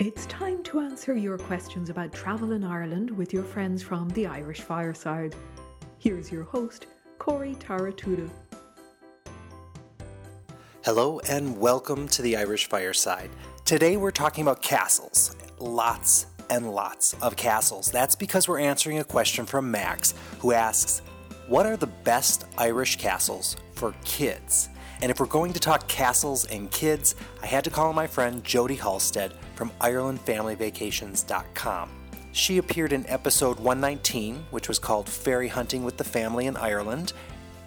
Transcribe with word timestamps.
It's 0.00 0.24
time 0.24 0.62
to 0.62 0.80
answer 0.80 1.14
your 1.14 1.36
questions 1.36 1.90
about 1.90 2.14
travel 2.14 2.52
in 2.52 2.64
Ireland 2.64 3.10
with 3.10 3.34
your 3.34 3.42
friends 3.42 3.82
from 3.82 4.08
the 4.08 4.26
Irish 4.26 4.62
Fireside. 4.62 5.34
Here's 5.98 6.32
your 6.32 6.44
host, 6.44 6.86
Corey 7.18 7.54
Taratuta. 7.56 8.30
Hello 10.86 11.20
and 11.28 11.54
welcome 11.58 12.08
to 12.08 12.22
the 12.22 12.34
Irish 12.34 12.66
Fireside. 12.66 13.28
Today 13.66 13.98
we're 13.98 14.10
talking 14.10 14.40
about 14.40 14.62
castles. 14.62 15.36
Lots 15.58 16.24
and 16.48 16.72
lots 16.72 17.12
of 17.20 17.36
castles. 17.36 17.90
That's 17.90 18.14
because 18.14 18.48
we're 18.48 18.60
answering 18.60 19.00
a 19.00 19.04
question 19.04 19.44
from 19.44 19.70
Max 19.70 20.14
who 20.38 20.52
asks, 20.52 21.02
What 21.46 21.66
are 21.66 21.76
the 21.76 21.88
best 21.88 22.46
Irish 22.56 22.96
castles 22.96 23.54
for 23.74 23.94
kids? 24.06 24.70
And 25.02 25.10
if 25.10 25.20
we're 25.20 25.26
going 25.26 25.52
to 25.52 25.60
talk 25.60 25.86
castles 25.88 26.46
and 26.46 26.70
kids, 26.70 27.16
I 27.42 27.46
had 27.46 27.64
to 27.64 27.70
call 27.70 27.92
my 27.92 28.06
friend 28.06 28.42
Jody 28.42 28.78
Halsted 28.78 29.32
from 29.60 29.70
IrelandFamilyVacations.com. 29.82 31.90
She 32.32 32.56
appeared 32.56 32.94
in 32.94 33.06
episode 33.06 33.58
119, 33.58 34.46
which 34.50 34.68
was 34.68 34.78
called 34.78 35.06
Fairy 35.06 35.48
Hunting 35.48 35.84
with 35.84 35.98
the 35.98 36.04
Family 36.04 36.46
in 36.46 36.56
Ireland, 36.56 37.12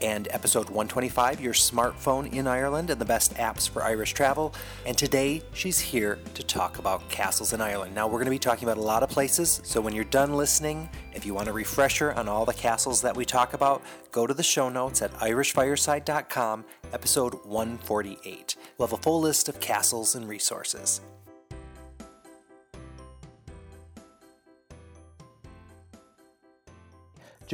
and 0.01 0.27
episode 0.31 0.69
125, 0.69 1.39
Your 1.39 1.53
Smartphone 1.53 2.33
in 2.33 2.47
Ireland 2.47 2.89
and 2.89 2.99
the 2.99 3.05
Best 3.05 3.35
Apps 3.35 3.69
for 3.69 3.83
Irish 3.83 4.13
Travel. 4.13 4.55
And 4.87 4.97
today 4.97 5.43
she's 5.53 5.79
here 5.79 6.17
to 6.33 6.41
talk 6.41 6.79
about 6.79 7.07
castles 7.09 7.53
in 7.53 7.61
Ireland. 7.61 7.93
Now, 7.93 8.07
we're 8.07 8.17
going 8.17 8.25
to 8.25 8.31
be 8.31 8.39
talking 8.39 8.67
about 8.67 8.79
a 8.79 8.81
lot 8.81 9.03
of 9.03 9.09
places, 9.09 9.61
so 9.63 9.79
when 9.79 9.93
you're 9.93 10.03
done 10.05 10.33
listening, 10.33 10.89
if 11.13 11.27
you 11.27 11.35
want 11.35 11.47
a 11.47 11.53
refresher 11.53 12.11
on 12.13 12.27
all 12.27 12.43
the 12.43 12.55
castles 12.55 13.03
that 13.03 13.15
we 13.15 13.23
talk 13.23 13.53
about, 13.53 13.83
go 14.11 14.25
to 14.25 14.33
the 14.33 14.41
show 14.41 14.67
notes 14.67 15.03
at 15.03 15.13
irishfireside.com, 15.19 16.65
episode 16.91 17.35
148. 17.45 18.55
We'll 18.79 18.87
have 18.87 18.97
a 18.97 19.01
full 19.03 19.21
list 19.21 19.47
of 19.47 19.59
castles 19.59 20.15
and 20.15 20.27
resources. 20.27 20.99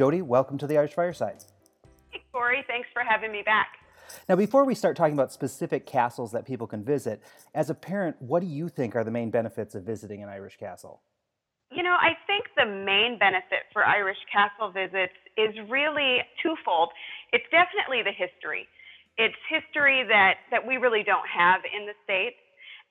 Jody, 0.00 0.22
welcome 0.22 0.56
to 0.56 0.66
the 0.66 0.78
Irish 0.78 0.94
Fireside. 0.94 1.44
Hey, 2.08 2.22
Corey, 2.32 2.64
thanks 2.66 2.88
for 2.90 3.02
having 3.06 3.30
me 3.30 3.42
back. 3.44 3.68
Now, 4.30 4.36
before 4.36 4.64
we 4.64 4.74
start 4.74 4.96
talking 4.96 5.12
about 5.12 5.30
specific 5.30 5.84
castles 5.84 6.32
that 6.32 6.46
people 6.46 6.66
can 6.66 6.82
visit, 6.82 7.20
as 7.54 7.68
a 7.68 7.74
parent, 7.74 8.16
what 8.18 8.40
do 8.40 8.46
you 8.46 8.70
think 8.70 8.96
are 8.96 9.04
the 9.04 9.10
main 9.10 9.28
benefits 9.30 9.74
of 9.74 9.82
visiting 9.82 10.22
an 10.22 10.30
Irish 10.30 10.56
castle? 10.56 11.02
You 11.70 11.82
know, 11.82 11.92
I 12.00 12.16
think 12.26 12.46
the 12.56 12.64
main 12.64 13.18
benefit 13.18 13.68
for 13.74 13.84
Irish 13.84 14.16
castle 14.32 14.72
visits 14.72 15.12
is 15.36 15.54
really 15.68 16.20
twofold. 16.42 16.88
It's 17.34 17.44
definitely 17.52 18.00
the 18.00 18.16
history. 18.16 18.68
It's 19.18 19.36
history 19.50 20.02
that, 20.08 20.36
that 20.50 20.66
we 20.66 20.78
really 20.78 21.02
don't 21.04 21.28
have 21.28 21.60
in 21.76 21.84
the 21.84 21.92
States. 22.04 22.40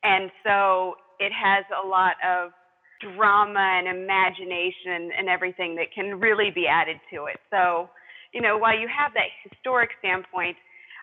And 0.04 0.30
so 0.46 0.94
it 1.18 1.32
has 1.34 1.66
a 1.74 1.88
lot 1.88 2.22
of 2.22 2.52
drama 3.00 3.60
and 3.60 3.88
imagination 3.88 5.12
and 5.18 5.30
everything 5.30 5.76
that 5.76 5.94
can 5.94 6.20
really 6.20 6.52
be 6.54 6.68
added 6.68 6.98
to 7.14 7.26
it. 7.26 7.40
So, 7.50 7.90
you 8.34 8.42
know, 8.42 8.58
while 8.58 8.78
you 8.78 8.88
have 8.88 9.14
that 9.14 9.30
historic 9.44 9.90
standpoint, 10.00 10.58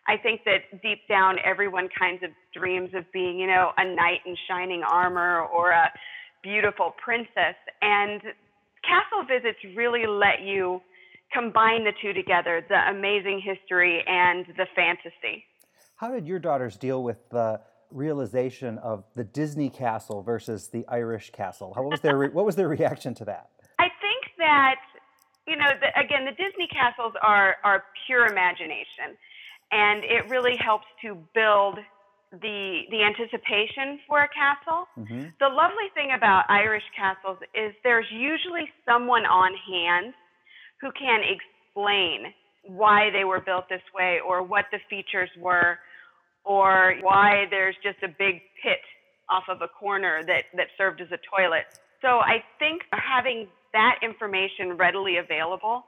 I 0.09 0.17
think 0.17 0.43
that 0.45 0.83
deep 0.83 1.01
down, 1.09 1.37
everyone 1.45 1.89
kinds 1.99 2.23
of 2.23 2.31
dreams 2.55 2.91
of 2.95 3.11
being, 3.13 3.39
you 3.39 3.47
know, 3.47 3.73
a 3.77 3.85
knight 3.85 4.21
in 4.25 4.37
shining 4.49 4.83
armor 4.83 5.41
or 5.41 5.71
a 5.71 5.91
beautiful 6.43 6.95
princess. 7.03 7.57
And 7.83 8.23
castle 8.85 9.25
visits 9.27 9.59
really 9.77 10.07
let 10.07 10.43
you 10.43 10.81
combine 11.33 11.85
the 11.85 11.93
two 12.01 12.13
together 12.13 12.65
the 12.69 12.89
amazing 12.89 13.43
history 13.45 14.05
and 14.07 14.47
the 14.57 14.67
fantasy. 14.77 15.45
How 15.97 16.13
did 16.13 16.27
your 16.27 16.39
daughters 16.39 16.77
deal 16.77 17.03
with 17.03 17.29
the 17.31 17.61
realization 17.91 18.79
of 18.79 19.05
the 19.15 19.25
Disney 19.25 19.71
castle 19.71 20.23
versus 20.23 20.69
the 20.69 20.87
Irish 20.89 21.31
castle? 21.31 21.73
How, 21.75 21.83
what, 21.83 21.91
was 21.91 22.01
their 22.01 22.17
re- 22.17 22.29
what 22.29 22.45
was 22.45 22.57
their 22.57 22.69
reaction 22.69 23.15
to 23.15 23.25
that? 23.27 23.51
I 23.79 23.89
think 24.01 24.33
that, 24.39 24.77
you 25.47 25.57
know, 25.57 25.71
the, 25.81 25.89
again, 25.99 26.25
the 26.25 26.33
Disney 26.33 26.69
castles 26.69 27.15
are, 27.23 27.57
are 27.65 27.85
pure 28.07 28.27
imagination. 28.27 29.17
And 29.73 30.05
it 30.05 30.29
really 30.31 30.57
helps 30.57 30.87
to 31.03 31.19
build 31.35 31.79
the 32.33 32.83
the 32.91 33.03
anticipation 33.03 34.01
for 34.07 34.23
a 34.23 34.29
castle. 34.29 34.87
Mm-hmm. 34.99 35.31
The 35.39 35.49
lovely 35.49 35.89
thing 35.95 36.11
about 36.17 36.45
Irish 36.49 36.83
castles 36.97 37.39
is 37.55 37.73
there's 37.85 38.07
usually 38.11 38.69
someone 38.85 39.25
on 39.25 39.53
hand 39.55 40.15
who 40.81 40.91
can 40.93 41.23
explain 41.23 42.33
why 42.65 43.11
they 43.11 43.25
were 43.25 43.41
built 43.41 43.69
this 43.69 43.83
way 43.95 44.19
or 44.27 44.43
what 44.43 44.65
the 44.73 44.79
features 44.91 45.31
were 45.39 45.79
or 46.47 46.95
why 47.03 47.47
there's 47.51 47.75
just 47.83 47.99
a 48.03 48.09
big 48.09 48.41
pit 48.63 48.81
off 49.29 49.45
of 49.49 49.61
a 49.61 49.69
corner 49.69 50.23
that, 50.27 50.45
that 50.55 50.69
served 50.79 51.01
as 51.01 51.09
a 51.11 51.19
toilet. 51.29 51.65
So 52.01 52.21
I 52.21 52.45
think 52.59 52.83
having 52.93 53.49
that 53.73 53.99
information 54.03 54.77
readily 54.77 55.17
available 55.19 55.85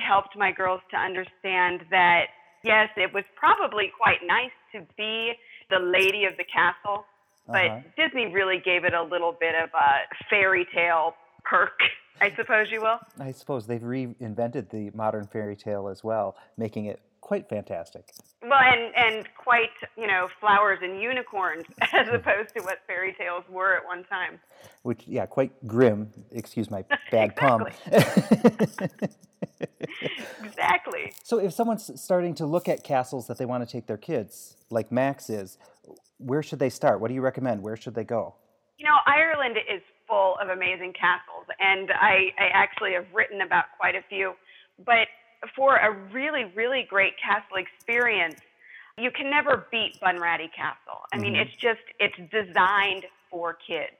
helped 0.00 0.36
my 0.36 0.50
girls 0.50 0.80
to 0.90 0.96
understand 0.96 1.82
that 1.90 2.26
yes, 2.64 2.88
it 2.96 3.12
was 3.12 3.24
probably 3.36 3.92
quite 3.96 4.20
nice 4.26 4.50
to 4.72 4.80
be 4.96 5.32
the 5.70 5.78
lady 5.78 6.24
of 6.24 6.36
the 6.36 6.44
castle, 6.44 7.04
but 7.46 7.66
uh-huh. 7.66 7.80
Disney 7.96 8.32
really 8.32 8.60
gave 8.64 8.84
it 8.84 8.94
a 8.94 9.02
little 9.02 9.36
bit 9.38 9.54
of 9.54 9.68
a 9.74 10.24
fairy 10.30 10.66
tale 10.74 11.14
perk. 11.44 11.78
I 12.20 12.32
suppose 12.36 12.68
you 12.70 12.80
will. 12.80 12.98
I 13.18 13.32
suppose 13.32 13.66
they've 13.66 13.80
reinvented 13.80 14.70
the 14.70 14.90
modern 14.94 15.26
fairy 15.26 15.56
tale 15.56 15.88
as 15.88 16.04
well, 16.04 16.36
making 16.56 16.86
it 16.86 17.00
quite 17.22 17.48
fantastic. 17.48 18.04
Well, 18.42 18.60
and 18.60 18.92
and 18.94 19.26
quite 19.38 19.70
you 19.96 20.06
know 20.06 20.28
flowers 20.38 20.80
and 20.82 21.00
unicorns 21.00 21.64
as 21.80 22.08
opposed 22.12 22.54
to 22.54 22.62
what 22.62 22.80
fairy 22.86 23.14
tales 23.18 23.44
were 23.48 23.74
at 23.76 23.86
one 23.86 24.04
time. 24.04 24.38
Which 24.82 25.04
yeah, 25.06 25.24
quite 25.24 25.66
grim. 25.66 26.12
Excuse 26.30 26.70
my 26.70 26.84
bad 27.10 27.34
pun. 27.42 27.64
exactly. 30.44 31.14
So 31.22 31.38
if 31.38 31.54
someone's 31.54 31.90
starting 31.98 32.34
to 32.34 32.44
look 32.44 32.68
at 32.68 32.84
castles 32.84 33.26
that 33.28 33.38
they 33.38 33.46
want 33.46 33.66
to 33.66 33.72
take 33.72 33.86
their 33.86 33.96
kids, 33.96 34.56
like 34.68 34.92
Max 34.92 35.30
is, 35.30 35.56
where 36.18 36.42
should 36.42 36.58
they 36.58 36.70
start? 36.70 37.00
What 37.00 37.08
do 37.08 37.14
you 37.14 37.22
recommend? 37.22 37.62
Where 37.62 37.76
should 37.76 37.94
they 37.94 38.04
go? 38.04 38.34
You 38.76 38.86
know, 38.86 38.96
Ireland 39.06 39.56
is 39.72 39.80
full 40.08 40.36
of 40.42 40.48
amazing 40.48 40.92
castles, 40.92 41.46
and 41.60 41.90
I, 41.92 42.34
I 42.36 42.48
actually 42.52 42.94
have 42.94 43.06
written 43.14 43.40
about 43.40 43.66
quite 43.78 43.94
a 43.94 44.02
few. 44.08 44.32
But 44.84 45.06
for 45.56 45.76
a 45.76 45.92
really, 46.12 46.44
really 46.54 46.86
great 46.88 47.14
castle 47.18 47.56
experience, 47.56 48.40
you 48.98 49.10
can 49.10 49.30
never 49.30 49.66
beat 49.70 49.98
Bunratty 50.00 50.52
Castle. 50.52 51.00
I 51.12 51.18
mean, 51.18 51.34
mm-hmm. 51.34 51.42
it's 51.42 51.56
just, 51.56 51.80
it's 51.98 52.16
designed 52.30 53.06
for 53.30 53.54
kids. 53.54 53.92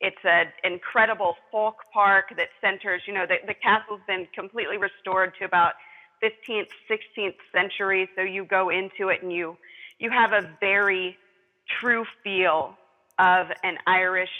It's 0.00 0.24
an 0.24 0.46
incredible 0.64 1.36
folk 1.50 1.76
park 1.92 2.32
that 2.36 2.48
centers, 2.60 3.02
you 3.06 3.14
know, 3.14 3.26
the, 3.26 3.36
the 3.46 3.54
castle's 3.54 4.00
been 4.06 4.28
completely 4.34 4.76
restored 4.76 5.32
to 5.38 5.44
about 5.44 5.74
15th, 6.22 6.68
16th 6.90 7.34
century. 7.52 8.08
So 8.16 8.22
you 8.22 8.44
go 8.44 8.70
into 8.70 9.08
it 9.08 9.22
and 9.22 9.32
you, 9.32 9.56
you 9.98 10.10
have 10.10 10.32
a 10.32 10.48
very 10.60 11.16
true 11.80 12.04
feel 12.22 12.76
of 13.18 13.48
an 13.64 13.78
Irish, 13.86 14.30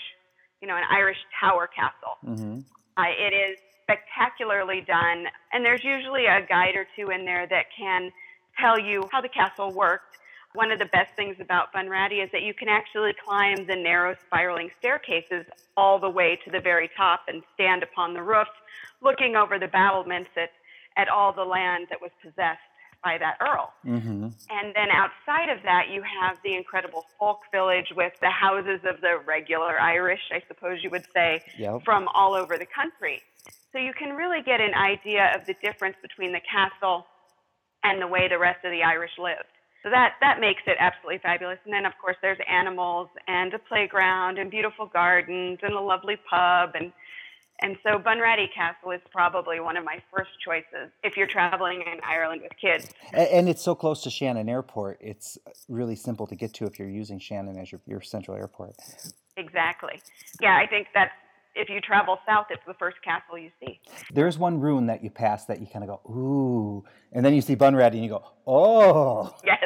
you 0.60 0.68
know, 0.68 0.76
an 0.76 0.84
Irish 0.90 1.18
tower 1.40 1.68
castle. 1.68 2.18
Mm-hmm. 2.24 2.60
Uh, 2.98 3.04
it 3.16 3.32
is 3.32 3.56
spectacularly 3.84 4.80
done, 4.80 5.26
and 5.52 5.64
there's 5.64 5.84
usually 5.84 6.26
a 6.26 6.44
guide 6.48 6.74
or 6.74 6.86
two 6.96 7.10
in 7.10 7.24
there 7.24 7.46
that 7.46 7.66
can 7.76 8.10
tell 8.60 8.78
you 8.78 9.08
how 9.12 9.20
the 9.20 9.28
castle 9.28 9.72
worked. 9.72 10.18
One 10.54 10.72
of 10.72 10.80
the 10.80 10.86
best 10.86 11.14
things 11.14 11.36
about 11.40 11.72
Bunratty 11.72 12.24
is 12.24 12.30
that 12.32 12.42
you 12.42 12.52
can 12.54 12.68
actually 12.68 13.12
climb 13.24 13.66
the 13.66 13.76
narrow 13.76 14.16
spiraling 14.26 14.70
staircases 14.80 15.46
all 15.76 16.00
the 16.00 16.10
way 16.10 16.38
to 16.44 16.50
the 16.50 16.58
very 16.58 16.90
top 16.96 17.20
and 17.28 17.42
stand 17.54 17.84
upon 17.84 18.14
the 18.14 18.22
roof, 18.22 18.48
looking 19.00 19.36
over 19.36 19.60
the 19.60 19.68
battlements 19.68 20.30
at, 20.36 20.50
at 20.96 21.08
all 21.08 21.32
the 21.32 21.44
land 21.44 21.86
that 21.90 22.00
was 22.00 22.10
possessed 22.20 22.67
by 23.08 23.16
that 23.16 23.36
earl. 23.40 23.72
Mm-hmm. 23.86 24.24
And 24.50 24.66
then 24.76 24.88
outside 24.92 25.48
of 25.48 25.62
that, 25.64 25.84
you 25.90 26.02
have 26.02 26.36
the 26.44 26.54
incredible 26.54 27.06
folk 27.18 27.40
village 27.50 27.90
with 27.96 28.12
the 28.20 28.28
houses 28.30 28.80
of 28.84 29.00
the 29.00 29.14
regular 29.26 29.80
Irish, 29.80 30.20
I 30.30 30.42
suppose 30.46 30.84
you 30.84 30.90
would 30.90 31.06
say, 31.14 31.42
yep. 31.56 31.80
from 31.84 32.08
all 32.14 32.34
over 32.34 32.58
the 32.58 32.66
country. 32.66 33.22
So 33.72 33.78
you 33.78 33.92
can 33.94 34.10
really 34.14 34.42
get 34.42 34.60
an 34.60 34.74
idea 34.74 35.32
of 35.34 35.46
the 35.46 35.54
difference 35.62 35.96
between 36.02 36.32
the 36.32 36.40
castle 36.44 37.06
and 37.82 38.00
the 38.02 38.06
way 38.06 38.28
the 38.28 38.38
rest 38.38 38.62
of 38.64 38.72
the 38.72 38.82
Irish 38.82 39.12
lived. 39.18 39.52
So 39.82 39.90
that 39.90 40.14
that 40.20 40.40
makes 40.40 40.62
it 40.66 40.76
absolutely 40.78 41.20
fabulous. 41.22 41.58
And 41.64 41.72
then 41.72 41.86
of 41.86 41.92
course 42.02 42.16
there's 42.20 42.40
animals 42.50 43.08
and 43.28 43.54
a 43.54 43.58
playground 43.58 44.38
and 44.38 44.50
beautiful 44.50 44.86
gardens 44.86 45.60
and 45.62 45.72
a 45.72 45.80
lovely 45.80 46.16
pub 46.28 46.70
and 46.74 46.92
and 47.60 47.76
so 47.82 47.98
Bunratty 47.98 48.52
Castle 48.54 48.92
is 48.92 49.00
probably 49.10 49.60
one 49.60 49.76
of 49.76 49.84
my 49.84 50.02
first 50.14 50.30
choices 50.44 50.90
if 51.02 51.16
you're 51.16 51.26
traveling 51.26 51.82
in 51.82 52.00
Ireland 52.04 52.42
with 52.42 52.52
kids. 52.60 52.90
And, 53.12 53.28
and 53.28 53.48
it's 53.48 53.62
so 53.62 53.74
close 53.74 54.02
to 54.02 54.10
Shannon 54.10 54.48
Airport. 54.48 54.98
It's 55.00 55.38
really 55.68 55.96
simple 55.96 56.26
to 56.26 56.34
get 56.34 56.54
to 56.54 56.66
if 56.66 56.78
you're 56.78 56.88
using 56.88 57.18
Shannon 57.18 57.58
as 57.58 57.72
your, 57.72 57.80
your 57.86 58.00
central 58.00 58.36
airport. 58.36 58.76
Exactly. 59.36 60.00
Yeah, 60.40 60.56
I 60.56 60.66
think 60.66 60.88
that's 60.94 61.12
if 61.54 61.68
you 61.68 61.80
travel 61.80 62.18
south, 62.26 62.46
it's 62.50 62.62
the 62.66 62.74
first 62.74 62.98
castle 63.02 63.36
you 63.36 63.50
see. 63.60 63.80
There's 64.12 64.38
one 64.38 64.60
ruin 64.60 64.86
that 64.86 65.02
you 65.02 65.10
pass 65.10 65.44
that 65.46 65.60
you 65.60 65.66
kind 65.66 65.84
of 65.84 65.88
go, 65.88 66.10
ooh, 66.10 66.84
and 67.12 67.24
then 67.24 67.34
you 67.34 67.40
see 67.40 67.56
Bunratty 67.56 67.94
and 67.94 68.04
you 68.04 68.10
go, 68.10 68.24
oh. 68.46 69.34
Yes, 69.44 69.64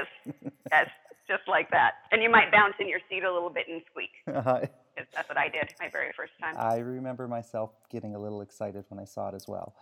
yes, 0.72 0.88
just 1.28 1.42
like 1.46 1.70
that. 1.70 1.92
And 2.10 2.22
you 2.22 2.30
might 2.30 2.50
bounce 2.50 2.74
in 2.80 2.88
your 2.88 3.00
seat 3.10 3.24
a 3.24 3.32
little 3.32 3.50
bit 3.50 3.66
and 3.68 3.82
squeak. 3.90 4.10
Uh-huh. 4.34 4.60
That's 4.96 5.28
what 5.28 5.38
I 5.38 5.48
did 5.48 5.72
my 5.80 5.88
very 5.88 6.12
first 6.16 6.32
time. 6.40 6.54
I 6.58 6.78
remember 6.78 7.26
myself 7.28 7.70
getting 7.90 8.14
a 8.14 8.18
little 8.18 8.42
excited 8.42 8.84
when 8.88 9.00
I 9.00 9.04
saw 9.04 9.28
it 9.28 9.34
as 9.34 9.48
well. 9.48 9.74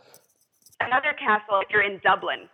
Another 0.81 1.13
castle, 1.19 1.61
if 1.61 1.71
you're 1.71 1.83
in 1.83 2.01
Dublin, 2.03 2.49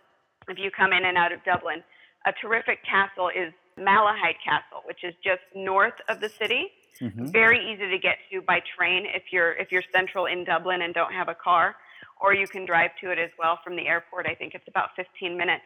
if 0.47 0.57
you 0.57 0.71
come 0.71 0.91
in 0.91 1.05
and 1.05 1.17
out 1.17 1.31
of 1.31 1.43
Dublin, 1.43 1.83
a 2.25 2.33
terrific 2.41 2.83
castle 2.83 3.29
is 3.29 3.53
Malahide 3.77 4.41
Castle, 4.43 4.81
which 4.85 5.03
is 5.03 5.13
just 5.23 5.41
north 5.55 5.93
of 6.09 6.19
the 6.19 6.29
city. 6.29 6.67
Mm-hmm. 6.99 7.27
Very 7.27 7.59
easy 7.71 7.89
to 7.89 7.99
get 7.99 8.17
to 8.31 8.41
by 8.41 8.59
train 8.75 9.05
if 9.05 9.31
you're 9.31 9.53
if 9.53 9.71
you're 9.71 9.83
central 9.93 10.25
in 10.25 10.43
Dublin 10.43 10.81
and 10.81 10.93
don't 10.93 11.13
have 11.13 11.29
a 11.29 11.35
car, 11.35 11.75
or 12.19 12.33
you 12.33 12.47
can 12.47 12.65
drive 12.65 12.91
to 13.01 13.11
it 13.11 13.19
as 13.19 13.29
well 13.37 13.59
from 13.63 13.75
the 13.75 13.87
airport. 13.87 14.25
I 14.27 14.33
think 14.33 14.55
it's 14.55 14.67
about 14.67 14.89
15 14.95 15.37
minutes. 15.37 15.63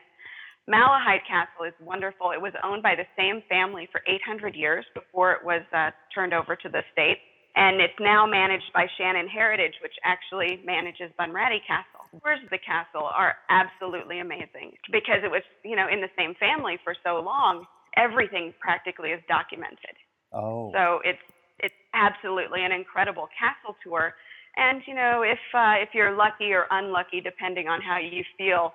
Malahide 0.69 1.25
Castle 1.27 1.65
is 1.65 1.73
wonderful. 1.81 2.31
It 2.31 2.41
was 2.41 2.53
owned 2.63 2.83
by 2.83 2.95
the 2.95 3.07
same 3.17 3.41
family 3.49 3.89
for 3.91 4.01
800 4.07 4.55
years 4.55 4.85
before 4.93 5.33
it 5.33 5.43
was 5.43 5.61
uh, 5.73 5.91
turned 6.13 6.33
over 6.33 6.55
to 6.55 6.69
the 6.69 6.81
state. 6.91 7.17
And 7.55 7.81
it's 7.81 7.99
now 7.99 8.25
managed 8.25 8.71
by 8.73 8.87
Shannon 8.97 9.27
Heritage, 9.27 9.73
which 9.83 9.95
actually 10.05 10.61
manages 10.65 11.11
Bunratty 11.19 11.59
Castle. 11.67 12.07
Tours 12.23 12.39
of 12.43 12.49
the 12.49 12.59
castle 12.59 13.03
are 13.03 13.35
absolutely 13.49 14.19
amazing 14.19 14.71
because 14.91 15.19
it 15.23 15.31
was, 15.31 15.43
you 15.63 15.75
know, 15.75 15.87
in 15.91 15.99
the 15.99 16.11
same 16.17 16.33
family 16.39 16.79
for 16.83 16.95
so 17.03 17.19
long. 17.19 17.65
Everything 17.97 18.53
practically 18.61 19.09
is 19.09 19.19
documented. 19.27 19.99
Oh. 20.31 20.71
So 20.73 20.99
it's 21.03 21.19
it's 21.59 21.75
absolutely 21.93 22.63
an 22.63 22.71
incredible 22.71 23.27
castle 23.37 23.75
tour. 23.83 24.13
And 24.55 24.81
you 24.87 24.95
know, 24.95 25.23
if 25.23 25.39
uh, 25.53 25.75
if 25.83 25.89
you're 25.93 26.15
lucky 26.15 26.51
or 26.51 26.67
unlucky, 26.71 27.19
depending 27.19 27.67
on 27.67 27.81
how 27.81 27.97
you 27.97 28.23
feel, 28.37 28.73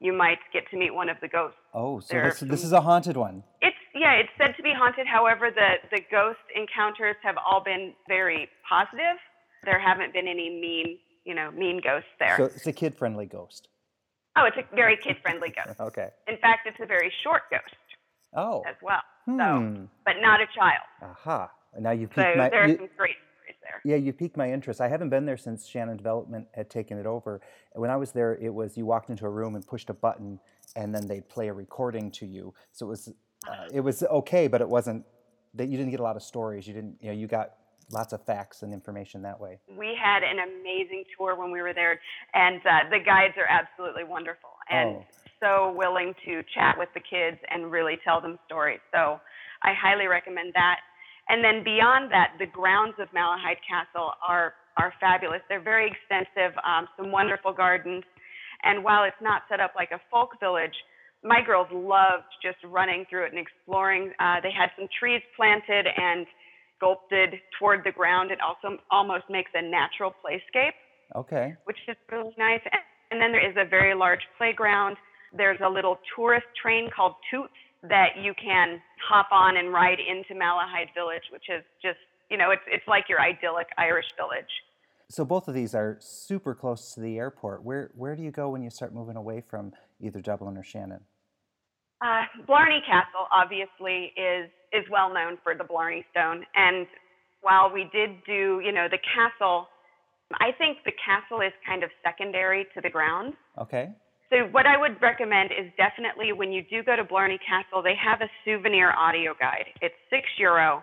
you 0.00 0.12
might 0.12 0.38
get 0.52 0.68
to 0.70 0.76
meet 0.76 0.94
one 0.94 1.08
of 1.08 1.16
the 1.20 1.28
ghosts. 1.28 1.58
Oh, 1.74 2.00
so 2.00 2.20
this, 2.20 2.40
this 2.40 2.64
is 2.64 2.72
a 2.72 2.80
haunted 2.80 3.16
one. 3.16 3.42
It's 3.62 3.76
yeah, 3.94 4.12
it's 4.12 4.28
said 4.38 4.54
to 4.56 4.62
be 4.62 4.72
haunted. 4.76 5.06
However, 5.06 5.50
the 5.50 5.74
the 5.90 6.02
ghost 6.10 6.38
encounters 6.54 7.16
have 7.22 7.36
all 7.44 7.62
been 7.62 7.94
very 8.08 8.48
positive. 8.68 9.16
There 9.64 9.78
haven't 9.78 10.12
been 10.12 10.28
any 10.28 10.50
mean, 10.50 10.98
you 11.24 11.34
know, 11.34 11.50
mean 11.50 11.80
ghosts 11.82 12.10
there. 12.18 12.36
So 12.36 12.44
it's 12.44 12.66
a 12.66 12.72
kid-friendly 12.72 13.26
ghost. 13.26 13.68
Oh, 14.36 14.44
it's 14.44 14.56
a 14.58 14.76
very 14.76 14.96
kid-friendly 14.96 15.54
ghost. 15.56 15.80
okay. 15.80 16.08
In 16.28 16.36
fact, 16.38 16.66
it's 16.66 16.76
a 16.80 16.86
very 16.86 17.10
short 17.24 17.42
ghost. 17.50 17.74
Oh. 18.34 18.62
As 18.68 18.76
well. 18.82 19.00
Hmm. 19.24 19.38
So, 19.38 19.88
but 20.04 20.14
not 20.20 20.40
a 20.40 20.46
child. 20.54 20.84
Aha. 21.02 21.50
Now 21.78 21.90
you've 21.90 22.12
so 22.14 22.22
my. 22.36 22.48
there 22.48 22.64
are 22.64 22.68
you, 22.68 22.76
some 22.76 22.88
great 22.96 23.16
there. 23.66 23.80
Yeah, 23.84 23.96
you 23.96 24.12
piqued 24.12 24.36
my 24.36 24.50
interest. 24.52 24.80
I 24.80 24.88
haven't 24.88 25.10
been 25.10 25.26
there 25.26 25.36
since 25.36 25.66
Shannon 25.66 25.96
Development 25.96 26.46
had 26.54 26.70
taken 26.70 26.98
it 26.98 27.06
over. 27.06 27.40
When 27.72 27.90
I 27.90 27.96
was 27.96 28.12
there, 28.12 28.36
it 28.36 28.52
was 28.52 28.76
you 28.76 28.86
walked 28.86 29.10
into 29.10 29.26
a 29.26 29.30
room 29.30 29.54
and 29.54 29.66
pushed 29.66 29.90
a 29.90 29.94
button, 29.94 30.38
and 30.74 30.94
then 30.94 31.06
they'd 31.06 31.28
play 31.28 31.48
a 31.48 31.52
recording 31.52 32.10
to 32.12 32.26
you. 32.26 32.54
So 32.72 32.86
it 32.86 32.90
was 32.90 33.08
uh, 33.48 33.68
it 33.72 33.80
was 33.80 34.02
okay, 34.02 34.46
but 34.46 34.60
it 34.60 34.68
wasn't 34.68 35.04
that 35.54 35.68
you 35.68 35.76
didn't 35.76 35.90
get 35.90 36.00
a 36.00 36.04
lot 36.04 36.16
of 36.16 36.22
stories. 36.22 36.66
You 36.66 36.74
didn't 36.74 36.96
you 37.00 37.08
know 37.08 37.14
you 37.14 37.26
got 37.26 37.54
lots 37.92 38.12
of 38.12 38.22
facts 38.24 38.62
and 38.62 38.72
information 38.72 39.22
that 39.22 39.40
way. 39.40 39.58
We 39.78 39.96
had 40.00 40.22
an 40.22 40.38
amazing 40.38 41.04
tour 41.16 41.36
when 41.36 41.50
we 41.50 41.62
were 41.62 41.72
there, 41.74 42.00
and 42.34 42.60
uh, 42.66 42.90
the 42.90 42.98
guides 42.98 43.34
are 43.36 43.46
absolutely 43.48 44.04
wonderful 44.04 44.50
and 44.70 44.96
oh. 44.96 45.04
so 45.40 45.74
willing 45.76 46.14
to 46.24 46.42
chat 46.54 46.76
with 46.78 46.88
the 46.94 47.00
kids 47.00 47.38
and 47.50 47.70
really 47.70 47.98
tell 48.04 48.20
them 48.20 48.38
stories. 48.46 48.80
So 48.92 49.20
I 49.62 49.72
highly 49.74 50.06
recommend 50.06 50.52
that. 50.54 50.80
And 51.28 51.42
then 51.42 51.64
beyond 51.64 52.10
that, 52.12 52.34
the 52.38 52.46
grounds 52.46 52.94
of 53.00 53.08
Malahide 53.10 53.58
Castle 53.66 54.12
are, 54.26 54.54
are 54.76 54.92
fabulous. 55.00 55.40
They're 55.48 55.62
very 55.62 55.90
extensive, 55.90 56.56
um, 56.62 56.86
some 56.96 57.10
wonderful 57.10 57.52
gardens. 57.52 58.04
And 58.62 58.84
while 58.84 59.04
it's 59.04 59.20
not 59.20 59.42
set 59.48 59.60
up 59.60 59.72
like 59.74 59.90
a 59.90 60.00
folk 60.10 60.38
village, 60.40 60.74
my 61.24 61.40
girls 61.44 61.66
loved 61.72 62.30
just 62.42 62.58
running 62.64 63.04
through 63.10 63.26
it 63.26 63.32
and 63.32 63.40
exploring. 63.40 64.12
Uh, 64.20 64.40
they 64.42 64.52
had 64.52 64.70
some 64.78 64.86
trees 64.98 65.22
planted 65.36 65.86
and 65.86 66.26
sculpted 66.76 67.34
toward 67.58 67.82
the 67.84 67.92
ground. 67.92 68.30
It 68.30 68.38
also 68.40 68.78
almost 68.90 69.24
makes 69.28 69.50
a 69.54 69.62
natural 69.62 70.14
playscape. 70.22 70.76
Okay. 71.14 71.54
Which 71.64 71.78
is 71.88 71.96
really 72.10 72.34
nice. 72.38 72.60
And 73.10 73.20
then 73.20 73.32
there 73.32 73.44
is 73.48 73.56
a 73.56 73.68
very 73.68 73.94
large 73.94 74.22
playground. 74.38 74.96
There's 75.36 75.58
a 75.64 75.68
little 75.68 75.98
tourist 76.14 76.46
train 76.60 76.88
called 76.94 77.14
Toots 77.30 77.54
that 77.82 78.16
you 78.20 78.32
can 78.42 78.80
hop 79.08 79.28
on 79.30 79.56
and 79.56 79.72
ride 79.72 79.98
into 80.00 80.34
Malahide 80.34 80.92
Village, 80.94 81.22
which 81.32 81.44
is 81.48 81.62
just, 81.82 81.98
you 82.30 82.36
know, 82.36 82.50
it's, 82.50 82.62
it's 82.66 82.86
like 82.88 83.04
your 83.08 83.20
idyllic 83.20 83.68
Irish 83.78 84.06
village. 84.16 84.50
So 85.08 85.24
both 85.24 85.46
of 85.46 85.54
these 85.54 85.74
are 85.74 85.96
super 86.00 86.54
close 86.54 86.94
to 86.94 87.00
the 87.00 87.18
airport. 87.18 87.62
Where, 87.62 87.90
where 87.94 88.16
do 88.16 88.22
you 88.22 88.32
go 88.32 88.50
when 88.50 88.62
you 88.62 88.70
start 88.70 88.92
moving 88.92 89.16
away 89.16 89.42
from 89.48 89.72
either 90.00 90.20
Dublin 90.20 90.56
or 90.56 90.64
Shannon? 90.64 91.00
Uh, 92.02 92.24
Blarney 92.46 92.80
Castle 92.86 93.26
obviously 93.32 94.12
is 94.16 94.50
is 94.72 94.84
well 94.90 95.14
known 95.14 95.38
for 95.42 95.54
the 95.54 95.64
Blarney 95.64 96.04
Stone, 96.10 96.44
and 96.54 96.86
while 97.40 97.72
we 97.72 97.88
did 97.92 98.10
do, 98.26 98.60
you 98.62 98.72
know, 98.72 98.86
the 98.90 98.98
castle, 99.14 99.68
I 100.34 100.50
think 100.58 100.78
the 100.84 100.92
castle 100.92 101.40
is 101.40 101.52
kind 101.66 101.82
of 101.82 101.90
secondary 102.04 102.66
to 102.74 102.80
the 102.82 102.90
grounds. 102.90 103.34
Okay. 103.58 103.90
So 104.30 104.48
what 104.50 104.66
I 104.66 104.76
would 104.76 105.00
recommend 105.00 105.50
is 105.52 105.70
definitely 105.76 106.32
when 106.32 106.50
you 106.50 106.62
do 106.68 106.82
go 106.82 106.96
to 106.96 107.04
Blarney 107.04 107.38
Castle, 107.46 107.82
they 107.82 107.94
have 107.94 108.20
a 108.20 108.30
souvenir 108.44 108.92
audio 108.92 109.34
guide. 109.38 109.66
It's 109.80 109.94
six 110.10 110.26
euro, 110.38 110.82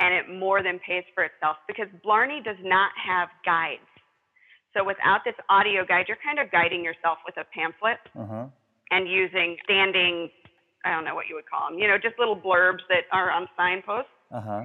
and 0.00 0.12
it 0.12 0.28
more 0.28 0.62
than 0.62 0.78
pays 0.86 1.04
for 1.14 1.24
itself 1.24 1.56
because 1.66 1.88
Blarney 2.02 2.42
does 2.44 2.60
not 2.62 2.90
have 3.00 3.28
guides. 3.44 3.88
So 4.76 4.84
without 4.84 5.20
this 5.24 5.34
audio 5.48 5.86
guide, 5.86 6.06
you're 6.08 6.20
kind 6.24 6.38
of 6.38 6.50
guiding 6.50 6.84
yourself 6.84 7.18
with 7.24 7.36
a 7.38 7.46
pamphlet 7.54 8.02
uh-huh. 8.18 8.46
and 8.90 9.08
using 9.08 9.56
standing, 9.64 10.28
I 10.84 10.90
don't 10.90 11.04
know 11.04 11.14
what 11.14 11.26
you 11.28 11.36
would 11.36 11.48
call 11.48 11.70
them, 11.70 11.78
you 11.78 11.86
know, 11.86 11.96
just 11.96 12.18
little 12.18 12.36
blurbs 12.36 12.82
that 12.90 13.06
are 13.12 13.30
on 13.30 13.48
signposts. 13.56 14.10
Uh-huh. 14.34 14.64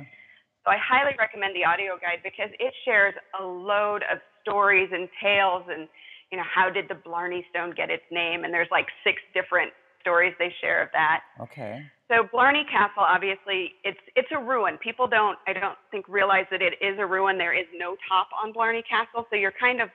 So 0.66 0.72
I 0.72 0.78
highly 0.82 1.16
recommend 1.18 1.56
the 1.56 1.64
audio 1.64 1.96
guide 1.96 2.20
because 2.24 2.50
it 2.60 2.74
shares 2.84 3.14
a 3.40 3.44
load 3.46 4.04
of 4.12 4.18
stories 4.42 4.90
and 4.92 5.08
tales 5.22 5.64
and 5.70 5.88
you 6.32 6.38
know, 6.38 6.46
how 6.46 6.70
did 6.70 6.88
the 6.88 6.96
Blarney 6.96 7.46
Stone 7.50 7.74
get 7.76 7.90
its 7.90 8.04
name? 8.12 8.44
And 8.44 8.54
there's 8.54 8.68
like 8.72 8.88
six 9.04 9.22
different 9.34 9.72
stories 10.02 10.34
they 10.40 10.54
share 10.62 10.82
of 10.82 10.90
that. 10.94 11.22
Okay. 11.42 11.82
So 12.08 12.28
Blarney 12.32 12.66
Castle, 12.72 13.04
obviously, 13.04 13.74
it's 13.84 14.00
it's 14.16 14.30
a 14.32 14.40
ruin. 14.40 14.78
People 14.78 15.08
don't, 15.08 15.38
I 15.48 15.54
don't 15.54 15.78
think, 15.92 16.08
realize 16.08 16.46
that 16.52 16.62
it 16.62 16.74
is 16.82 16.98
a 16.98 17.06
ruin. 17.06 17.38
There 17.38 17.54
is 17.54 17.68
no 17.78 17.96
top 18.08 18.30
on 18.42 18.52
Blarney 18.52 18.84
Castle, 18.90 19.26
so 19.30 19.36
you're 19.36 19.54
kind 19.60 19.82
of 19.82 19.90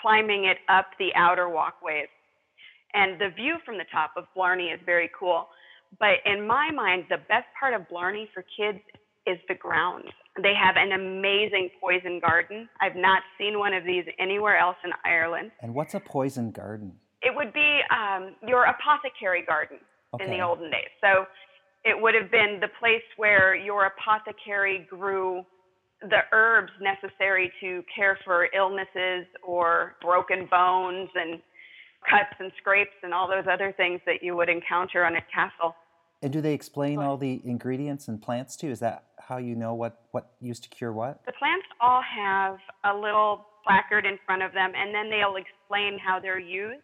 climbing 0.00 0.44
it 0.44 0.58
up 0.68 0.86
the 0.98 1.14
outer 1.14 1.48
walkways. 1.48 2.08
And 2.92 3.20
the 3.20 3.30
view 3.34 3.56
from 3.64 3.78
the 3.78 3.86
top 3.90 4.12
of 4.16 4.24
Blarney 4.36 4.68
is 4.68 4.80
very 4.84 5.10
cool. 5.18 5.48
But 5.98 6.20
in 6.26 6.46
my 6.46 6.70
mind, 6.70 7.04
the 7.08 7.18
best 7.28 7.46
part 7.58 7.74
of 7.74 7.88
Blarney 7.88 8.28
for 8.34 8.44
kids 8.56 8.80
is 9.26 9.38
the 9.48 9.54
grounds. 9.54 10.10
They 10.42 10.54
have 10.54 10.76
an 10.76 10.92
amazing 10.92 11.70
poison 11.80 12.20
garden. 12.20 12.68
I've 12.80 12.96
not 12.96 13.22
seen 13.38 13.58
one 13.58 13.72
of 13.72 13.84
these 13.84 14.04
anywhere 14.18 14.58
else 14.58 14.76
in 14.84 14.90
Ireland. 15.04 15.52
And 15.60 15.74
what's 15.74 15.94
a 15.94 16.00
poison 16.00 16.50
garden? 16.50 16.92
It 17.22 17.34
would 17.34 17.52
be 17.52 17.80
um, 17.90 18.34
your 18.46 18.64
apothecary 18.64 19.44
garden 19.46 19.78
okay. 20.12 20.24
in 20.24 20.30
the 20.30 20.40
olden 20.40 20.70
days. 20.70 20.90
So 21.00 21.26
it 21.84 22.00
would 22.00 22.14
have 22.14 22.30
been 22.30 22.58
the 22.60 22.68
place 22.80 23.04
where 23.16 23.54
your 23.54 23.86
apothecary 23.86 24.86
grew 24.90 25.44
the 26.00 26.20
herbs 26.32 26.72
necessary 26.80 27.52
to 27.60 27.82
care 27.94 28.18
for 28.24 28.48
illnesses 28.54 29.26
or 29.42 29.94
broken 30.02 30.46
bones 30.50 31.08
and 31.14 31.40
cuts 32.10 32.34
and 32.38 32.52
scrapes 32.58 32.94
and 33.02 33.14
all 33.14 33.28
those 33.28 33.44
other 33.50 33.72
things 33.76 34.00
that 34.06 34.22
you 34.22 34.36
would 34.36 34.48
encounter 34.48 35.04
on 35.04 35.14
a 35.16 35.22
castle. 35.32 35.74
And 36.22 36.32
do 36.32 36.40
they 36.40 36.54
explain 36.54 36.98
all 36.98 37.16
the 37.16 37.40
ingredients 37.44 38.08
and 38.08 38.20
plants 38.20 38.56
too? 38.56 38.68
Is 38.68 38.80
that 38.80 39.04
how 39.26 39.38
you 39.38 39.54
know 39.54 39.74
what, 39.74 40.00
what 40.12 40.32
used 40.40 40.62
to 40.64 40.68
cure 40.68 40.92
what? 40.92 41.20
The 41.26 41.32
plants 41.32 41.66
all 41.80 42.02
have 42.02 42.56
a 42.84 42.94
little 42.94 43.46
placard 43.64 44.04
in 44.04 44.18
front 44.26 44.42
of 44.42 44.52
them, 44.52 44.72
and 44.76 44.94
then 44.94 45.10
they'll 45.10 45.36
explain 45.36 45.98
how 45.98 46.20
they're 46.20 46.38
used. 46.38 46.82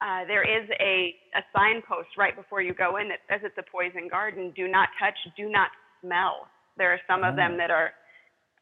Uh, 0.00 0.24
there 0.26 0.44
is 0.44 0.68
a, 0.80 1.14
a 1.36 1.42
signpost 1.54 2.08
right 2.16 2.34
before 2.34 2.62
you 2.62 2.72
go 2.72 2.96
in 2.96 3.08
that 3.08 3.20
says 3.28 3.40
it's 3.44 3.58
a 3.58 3.70
poison 3.70 4.08
garden. 4.08 4.52
Do 4.56 4.68
not 4.68 4.88
touch, 4.98 5.16
do 5.36 5.50
not 5.50 5.68
smell. 6.00 6.48
There 6.78 6.92
are 6.92 7.00
some 7.06 7.24
of 7.24 7.36
them 7.36 7.52
ah. 7.54 7.56
that 7.58 7.70
are, 7.70 7.90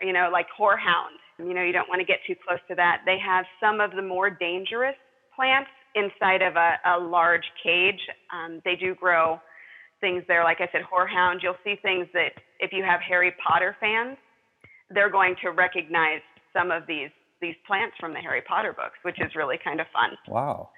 you 0.01 0.13
know, 0.13 0.31
like 0.33 0.47
horehound. 0.59 1.19
You 1.39 1.55
know, 1.55 1.63
you 1.63 1.73
don't 1.73 1.89
want 1.89 2.01
to 2.01 2.07
get 2.07 2.19
too 2.27 2.35
close 2.47 2.59
to 2.69 2.75
that. 2.75 3.03
They 3.07 3.19
have 3.25 3.45
some 3.61 3.81
of 3.81 3.93
the 3.93 4.03
more 4.03 4.31
dangerous 4.31 4.97
plants 5.35 5.71
inside 5.95 6.43
of 6.43 6.57
a, 6.57 6.75
a 6.85 6.99
large 6.99 7.47
cage. 7.63 8.01
Um, 8.35 8.61
they 8.65 8.75
do 8.75 8.97
grow 8.97 9.41
things 10.01 10.23
there. 10.29 10.45
Like 10.45 10.59
I 10.61 10.69
said, 10.73 10.83
Horehound, 10.83 11.43
you'll 11.43 11.61
see 11.65 11.77
things 11.83 12.07
that 12.13 12.33
if 12.61 12.73
you 12.73 12.83
have 12.85 13.01
Harry 13.01 13.33
Potter 13.47 13.77
fans, 13.81 14.17
they're 14.91 15.11
going 15.11 15.37
to 15.43 15.51
recognize 15.51 16.21
some 16.53 16.71
of 16.71 16.83
these 16.87 17.11
these 17.41 17.55
plants 17.69 17.95
from 18.01 18.13
the 18.13 18.19
Harry 18.19 18.43
Potter 18.43 18.73
books, 18.73 18.99
which 19.03 19.21
is 19.21 19.31
really 19.37 19.59
kind 19.63 19.81
of 19.81 19.87
fun. 19.93 20.11
Wow. 20.27 20.71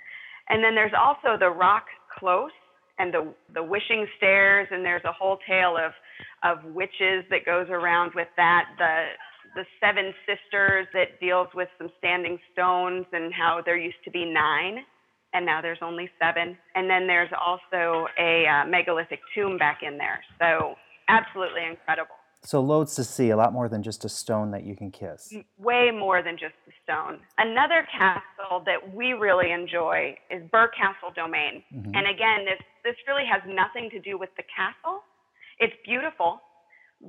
And 0.51 0.63
then 0.63 0.75
there's 0.75 0.93
also 0.99 1.39
the 1.39 1.49
rock 1.49 1.87
close 2.19 2.51
and 2.99 3.15
the 3.15 3.33
the 3.55 3.63
wishing 3.63 4.07
stairs 4.19 4.69
and 4.71 4.85
there's 4.85 5.05
a 5.05 5.13
whole 5.13 5.39
tale 5.49 5.77
of 5.77 5.93
of 6.45 6.65
witches 6.75 7.25
that 7.31 7.47
goes 7.47 7.67
around 7.71 8.13
with 8.15 8.29
that. 8.37 8.65
The 8.79 9.07
the 9.55 9.65
seven 9.81 10.13
sisters 10.27 10.87
that 10.93 11.19
deals 11.19 11.49
with 11.55 11.69
some 11.79 11.91
standing 11.99 12.39
stones 12.53 13.07
and 13.13 13.33
how 13.33 13.63
there 13.65 13.77
used 13.77 14.03
to 14.05 14.11
be 14.11 14.25
nine 14.25 14.85
and 15.33 15.47
now 15.47 15.61
there's 15.61 15.79
only 15.83 16.11
seven. 16.21 16.57
And 16.75 16.89
then 16.89 17.07
there's 17.07 17.31
also 17.39 18.07
a 18.19 18.47
uh, 18.47 18.67
megalithic 18.67 19.21
tomb 19.35 19.59
back 19.59 19.81
in 19.83 19.99
there. 19.99 20.21
So 20.39 20.75
absolutely 21.09 21.65
incredible. 21.69 22.15
So 22.43 22.63
loads 22.63 22.95
to 22.97 23.05
see, 23.05 23.31
a 23.31 23.37
lot 23.37 23.53
more 23.53 23.69
than 23.69 23.83
just 23.83 24.05
a 24.07 24.09
stone 24.09 24.51
that 24.53 24.65
you 24.65 24.75
can 24.75 24.91
kiss. 24.91 25.33
Way 25.59 25.91
more 25.93 26.23
than 26.23 26.39
just 26.39 26.55
a 26.67 26.73
stone. 26.83 27.21
Another 27.37 27.87
castle 27.93 28.63
that 28.65 28.95
we 28.95 29.13
really 29.13 29.53
enjoy 29.53 30.17
is 30.31 30.43
Birr 30.51 30.69
Castle 30.69 31.13
Domain. 31.15 31.63
Mm-hmm. 31.75 31.95
And 31.95 32.09
again, 32.09 32.47
this 32.47 32.59
this 32.83 32.97
really 33.07 33.25
has 33.31 33.43
nothing 33.47 33.91
to 33.91 34.01
do 34.01 34.17
with 34.17 34.31
the 34.39 34.43
castle. 34.57 35.03
It's 35.59 35.75
beautiful, 35.85 36.41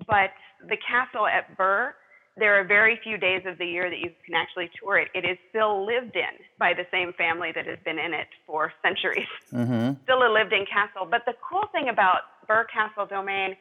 but 0.05 0.35
the 0.67 0.75
castle 0.75 1.27
at 1.27 1.55
Birr, 1.55 1.95
there 2.41 2.59
are 2.59 2.63
very 2.63 2.99
few 3.03 3.19
days 3.19 3.43
of 3.45 3.59
the 3.59 3.65
year 3.65 3.87
that 3.87 3.99
you 3.99 4.09
can 4.25 4.33
actually 4.33 4.67
tour 4.81 4.97
it. 4.97 5.09
It 5.13 5.25
is 5.25 5.37
still 5.51 5.85
lived 5.85 6.15
in 6.15 6.41
by 6.57 6.73
the 6.73 6.87
same 6.89 7.13
family 7.13 7.51
that 7.53 7.67
has 7.67 7.77
been 7.85 7.99
in 7.99 8.15
it 8.15 8.27
for 8.45 8.73
centuries. 8.81 9.29
Mm-hmm. 9.53 10.01
Still 10.05 10.23
a 10.23 10.31
lived 10.31 10.53
in 10.53 10.65
castle. 10.65 11.05
But 11.05 11.23
the 11.25 11.33
cool 11.47 11.65
thing 11.73 11.89
about 11.89 12.21
Birr 12.47 12.65
Castle 12.73 13.05
Domain 13.05 13.51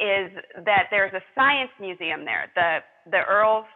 is 0.00 0.32
that 0.64 0.88
there's 0.90 1.12
a 1.12 1.20
science 1.34 1.70
museum 1.78 2.24
there. 2.24 2.50
The 2.54 2.78
the 3.10 3.22
Earls, 3.28 3.66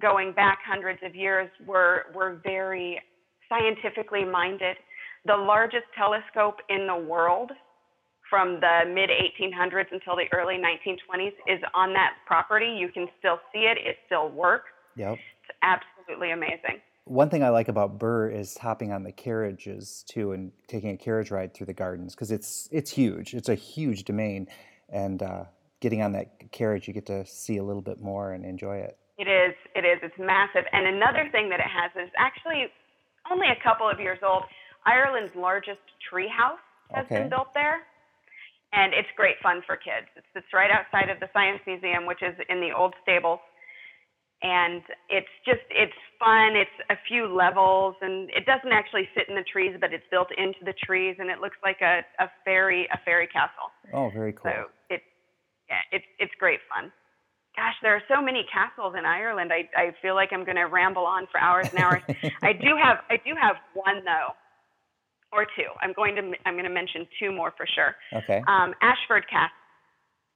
going 0.00 0.32
back 0.32 0.58
hundreds 0.66 1.00
of 1.04 1.14
years, 1.14 1.50
were 1.66 2.06
were 2.14 2.40
very 2.42 2.98
scientifically 3.46 4.24
minded. 4.24 4.76
The 5.26 5.36
largest 5.36 5.84
telescope 5.94 6.60
in 6.70 6.86
the 6.86 6.96
world 6.96 7.52
from 8.34 8.58
the 8.58 8.80
mid 8.92 9.10
1800s 9.10 9.92
until 9.92 10.16
the 10.16 10.24
early 10.32 10.56
1920s 10.56 11.34
is 11.46 11.62
on 11.72 11.92
that 11.92 12.14
property. 12.26 12.66
You 12.66 12.88
can 12.88 13.06
still 13.20 13.38
see 13.52 13.60
it. 13.60 13.78
It 13.78 13.98
still 14.06 14.28
works. 14.28 14.70
Yep. 14.96 15.12
It's 15.12 15.56
absolutely 15.62 16.32
amazing. 16.32 16.80
One 17.04 17.30
thing 17.30 17.44
I 17.44 17.50
like 17.50 17.68
about 17.68 17.96
Birr 17.96 18.28
is 18.28 18.58
hopping 18.58 18.90
on 18.90 19.04
the 19.04 19.12
carriages 19.12 20.04
too 20.08 20.32
and 20.32 20.50
taking 20.66 20.90
a 20.90 20.96
carriage 20.96 21.30
ride 21.30 21.54
through 21.54 21.66
the 21.66 21.74
gardens 21.74 22.16
because 22.16 22.32
it's 22.32 22.68
it's 22.72 22.90
huge. 22.90 23.34
It's 23.34 23.48
a 23.48 23.54
huge 23.54 24.02
domain 24.02 24.48
and 24.88 25.22
uh, 25.22 25.44
getting 25.78 26.02
on 26.02 26.10
that 26.14 26.50
carriage, 26.50 26.88
you 26.88 26.94
get 26.94 27.06
to 27.06 27.24
see 27.26 27.58
a 27.58 27.62
little 27.62 27.82
bit 27.82 28.00
more 28.00 28.32
and 28.32 28.44
enjoy 28.44 28.78
it. 28.78 28.98
It 29.16 29.28
is. 29.28 29.54
It 29.76 29.84
is. 29.84 30.00
It's 30.02 30.18
massive. 30.18 30.64
And 30.72 30.88
another 30.88 31.28
thing 31.30 31.50
that 31.50 31.60
it 31.60 31.70
has 31.70 31.92
is 31.94 32.10
actually 32.18 32.66
only 33.30 33.46
a 33.46 33.62
couple 33.62 33.88
of 33.88 34.00
years 34.00 34.18
old. 34.26 34.42
Ireland's 34.86 35.36
largest 35.36 35.78
tree 36.10 36.28
house 36.28 36.58
has 36.92 37.06
okay. 37.06 37.20
been 37.20 37.28
built 37.28 37.54
there. 37.54 37.86
And 38.74 38.92
it's 38.92 39.08
great 39.16 39.36
fun 39.42 39.62
for 39.66 39.76
kids. 39.76 40.10
It's, 40.16 40.26
it's 40.34 40.52
right 40.52 40.70
outside 40.70 41.08
of 41.08 41.20
the 41.20 41.30
Science 41.32 41.60
Museum, 41.66 42.06
which 42.06 42.22
is 42.22 42.34
in 42.48 42.60
the 42.60 42.74
old 42.74 42.94
stables. 43.02 43.38
And 44.42 44.82
it's 45.08 45.30
just, 45.46 45.62
it's 45.70 45.94
fun. 46.18 46.56
It's 46.58 46.76
a 46.90 46.98
few 47.08 47.30
levels, 47.32 47.94
and 48.02 48.28
it 48.30 48.44
doesn't 48.44 48.72
actually 48.72 49.08
sit 49.16 49.28
in 49.28 49.36
the 49.36 49.46
trees, 49.46 49.76
but 49.80 49.94
it's 49.94 50.04
built 50.10 50.28
into 50.36 50.58
the 50.66 50.74
trees, 50.84 51.16
and 51.18 51.30
it 51.30 51.40
looks 51.40 51.56
like 51.62 51.80
a, 51.80 52.02
a 52.18 52.28
fairy, 52.44 52.88
a 52.92 52.98
fairy 53.06 53.28
castle. 53.28 53.72
Oh, 53.94 54.10
very 54.10 54.32
cool. 54.32 54.50
So 54.52 54.64
it, 54.90 55.00
yeah, 55.68 55.80
it's 55.92 56.04
it's 56.18 56.32
great 56.38 56.60
fun. 56.68 56.92
Gosh, 57.56 57.74
there 57.82 57.94
are 57.94 58.02
so 58.08 58.20
many 58.20 58.44
castles 58.52 58.94
in 58.98 59.06
Ireland. 59.06 59.52
I 59.52 59.68
I 59.76 59.94
feel 60.02 60.14
like 60.14 60.30
I'm 60.32 60.44
going 60.44 60.56
to 60.56 60.66
ramble 60.66 61.06
on 61.06 61.26
for 61.30 61.40
hours 61.40 61.68
and 61.70 61.78
hours. 61.78 62.02
I 62.42 62.52
do 62.52 62.76
have 62.76 62.98
I 63.08 63.16
do 63.16 63.32
have 63.40 63.56
one 63.72 64.04
though, 64.04 64.34
or 65.34 65.44
two. 65.44 65.68
I'm 65.82 65.92
going 65.92 66.14
to 66.16 66.22
I'm 66.46 66.54
going 66.54 66.64
to 66.64 66.72
mention 66.72 67.06
two 67.18 67.32
more 67.32 67.52
for 67.56 67.66
sure. 67.66 67.94
Okay. 68.12 68.42
Um, 68.46 68.74
Ashford 68.80 69.28
Castle, 69.28 69.56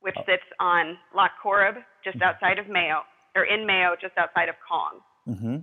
which 0.00 0.16
oh. 0.18 0.22
sits 0.26 0.44
on 0.60 0.98
Lough 1.14 1.32
Corrib, 1.42 1.76
just 2.04 2.18
mm-hmm. 2.18 2.28
outside 2.28 2.58
of 2.58 2.68
Mayo, 2.68 3.02
or 3.36 3.44
in 3.44 3.66
Mayo, 3.66 3.94
just 4.00 4.16
outside 4.18 4.48
of 4.48 4.56
Cong. 4.66 5.00
Mm-hmm. 5.28 5.56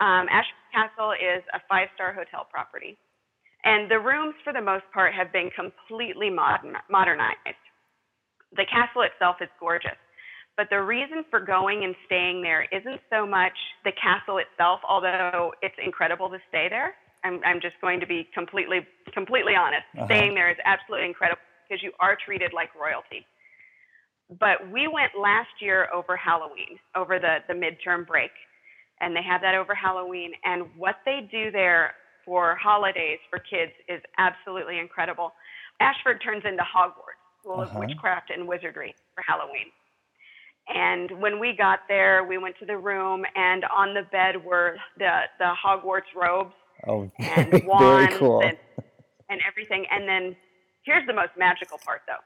Um, 0.00 0.24
Ashford 0.32 0.66
Castle 0.72 1.12
is 1.12 1.44
a 1.52 1.60
five-star 1.68 2.12
hotel 2.14 2.48
property, 2.50 2.96
and 3.64 3.90
the 3.90 4.00
rooms, 4.00 4.34
for 4.42 4.52
the 4.52 4.62
most 4.62 4.84
part, 4.92 5.12
have 5.14 5.32
been 5.32 5.50
completely 5.54 6.30
modern, 6.30 6.74
modernized. 6.90 7.60
The 8.56 8.64
castle 8.66 9.02
itself 9.02 9.36
is 9.40 9.48
gorgeous. 9.60 10.00
But 10.56 10.68
the 10.68 10.82
reason 10.82 11.24
for 11.30 11.40
going 11.40 11.84
and 11.84 11.94
staying 12.04 12.42
there 12.42 12.66
isn't 12.70 13.00
so 13.10 13.26
much 13.26 13.56
the 13.84 13.92
castle 13.92 14.38
itself, 14.38 14.80
although 14.86 15.52
it's 15.62 15.74
incredible 15.82 16.28
to 16.28 16.38
stay 16.48 16.68
there. 16.68 16.94
I'm, 17.24 17.40
I'm 17.44 17.60
just 17.60 17.74
going 17.80 18.00
to 18.00 18.06
be 18.06 18.28
completely, 18.34 18.86
completely 19.12 19.54
honest. 19.54 19.84
Uh-huh. 19.96 20.06
Staying 20.06 20.34
there 20.34 20.50
is 20.50 20.56
absolutely 20.64 21.06
incredible 21.06 21.42
because 21.68 21.82
you 21.82 21.92
are 22.00 22.16
treated 22.24 22.52
like 22.52 22.70
royalty. 22.74 23.26
But 24.40 24.70
we 24.70 24.88
went 24.88 25.12
last 25.20 25.50
year 25.60 25.88
over 25.92 26.16
Halloween, 26.16 26.78
over 26.96 27.18
the, 27.18 27.38
the 27.48 27.54
midterm 27.54 28.06
break, 28.06 28.30
and 29.00 29.14
they 29.14 29.22
have 29.22 29.40
that 29.42 29.54
over 29.54 29.74
Halloween. 29.74 30.32
And 30.44 30.64
what 30.76 30.96
they 31.04 31.28
do 31.30 31.50
there 31.50 31.94
for 32.24 32.56
holidays 32.56 33.18
for 33.28 33.38
kids 33.38 33.72
is 33.88 34.00
absolutely 34.18 34.78
incredible. 34.78 35.32
Ashford 35.80 36.22
turns 36.24 36.44
into 36.44 36.62
Hogwarts. 36.62 37.20
School 37.42 37.60
uh-huh. 37.60 37.72
of 37.72 37.76
Witchcraft 37.76 38.30
and 38.30 38.46
Wizardry 38.46 38.94
for 39.14 39.24
Halloween. 39.26 39.66
And 40.68 41.20
when 41.20 41.40
we 41.40 41.54
got 41.56 41.80
there, 41.88 42.24
we 42.24 42.38
went 42.38 42.56
to 42.60 42.66
the 42.66 42.76
room, 42.76 43.24
and 43.34 43.64
on 43.64 43.94
the 43.94 44.02
bed 44.12 44.42
were 44.44 44.76
the, 44.96 45.22
the 45.40 45.52
Hogwarts 45.64 46.14
robes 46.14 46.54
oh, 46.86 47.10
and 47.18 47.64
wands 47.64 48.06
very 48.06 48.18
cool. 48.18 48.42
and, 48.42 48.56
and 49.28 49.40
everything. 49.46 49.86
And 49.90 50.08
then 50.08 50.36
here's 50.84 51.06
the 51.06 51.12
most 51.12 51.32
magical 51.38 51.78
part, 51.78 52.02
though. 52.06 52.22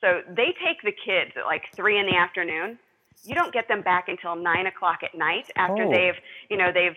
So 0.00 0.22
they 0.34 0.54
take 0.64 0.82
the 0.82 0.92
kids 0.92 1.32
at 1.36 1.44
like 1.44 1.62
three 1.74 1.98
in 1.98 2.06
the 2.06 2.16
afternoon. 2.16 2.78
You 3.24 3.34
don't 3.34 3.52
get 3.52 3.68
them 3.68 3.82
back 3.82 4.08
until 4.08 4.34
nine 4.34 4.66
o'clock 4.66 5.00
at 5.02 5.16
night 5.16 5.50
after 5.56 5.84
oh. 5.84 5.90
they've, 5.90 6.14
you 6.48 6.56
know, 6.56 6.72
they've 6.72 6.96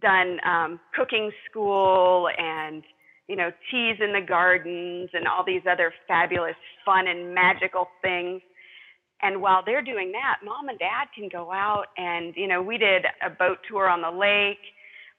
done 0.00 0.38
um, 0.44 0.80
cooking 0.94 1.30
school 1.48 2.28
and 2.36 2.82
you 3.28 3.36
know, 3.36 3.52
teas 3.70 3.96
in 4.00 4.12
the 4.12 4.26
gardens 4.26 5.10
and 5.12 5.28
all 5.28 5.44
these 5.44 5.60
other 5.70 5.92
fabulous, 6.08 6.56
fun 6.84 7.06
and 7.06 7.34
magical 7.34 7.88
things. 8.02 8.40
And 9.20 9.42
while 9.42 9.62
they're 9.64 9.82
doing 9.82 10.12
that, 10.12 10.38
mom 10.44 10.68
and 10.68 10.78
dad 10.78 11.08
can 11.14 11.28
go 11.28 11.52
out 11.52 11.86
and, 11.98 12.34
you 12.36 12.46
know, 12.46 12.62
we 12.62 12.78
did 12.78 13.04
a 13.24 13.28
boat 13.28 13.58
tour 13.68 13.88
on 13.88 14.00
the 14.00 14.10
lake. 14.10 14.62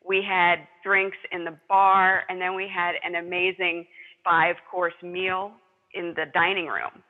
We 0.10 0.22
had 0.28 0.68
drinks 0.84 1.18
in 1.32 1.46
the 1.46 1.56
bar, 1.70 2.24
and 2.28 2.42
then 2.42 2.56
we 2.56 2.68
had 2.68 2.96
an 3.04 3.16
amazing 3.16 3.86
five 4.24 4.56
course 4.70 4.96
meal 5.02 5.52
in 5.94 6.14
the 6.16 6.26
dining 6.34 6.66
room. 6.68 7.04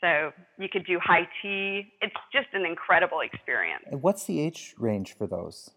So 0.00 0.30
you 0.58 0.68
could 0.72 0.86
do 0.86 0.98
high 1.02 1.28
tea. 1.42 1.92
It's 2.00 2.14
just 2.32 2.48
an 2.54 2.64
incredible 2.64 3.20
experience. 3.20 3.84
And 3.90 4.02
what's 4.02 4.24
the 4.24 4.40
age 4.40 4.74
range 4.78 5.16
for 5.16 5.26
those? 5.26 5.70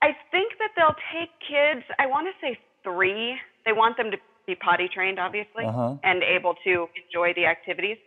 I 0.00 0.16
think 0.30 0.52
that 0.58 0.70
they'll 0.76 0.98
take 1.12 1.30
kids, 1.42 1.84
I 1.98 2.06
want 2.06 2.28
to 2.28 2.46
say 2.46 2.58
three 2.84 3.36
they 3.68 3.72
want 3.72 3.98
them 3.98 4.10
to 4.10 4.16
be 4.46 4.54
potty 4.54 4.88
trained, 4.88 5.18
obviously, 5.20 5.64
uh-huh. 5.66 5.96
and 6.02 6.22
able 6.22 6.54
to 6.64 6.88
enjoy 6.96 7.34
the 7.36 7.44
activities. 7.44 7.98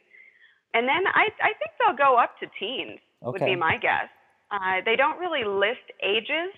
And 0.73 0.87
then 0.87 1.05
I, 1.13 1.29
I 1.37 1.53
think 1.53 1.71
they'll 1.77 1.95
go 1.95 2.17
up 2.17 2.33
to 2.39 2.47
teens, 2.57 2.97
okay. 3.21 3.31
would 3.31 3.45
be 3.45 3.55
my 3.55 3.77
guess. 3.77 4.09
Uh, 4.49 4.81
they 4.83 4.95
don't 4.95 5.19
really 5.19 5.45
list 5.45 5.85
ages, 6.01 6.49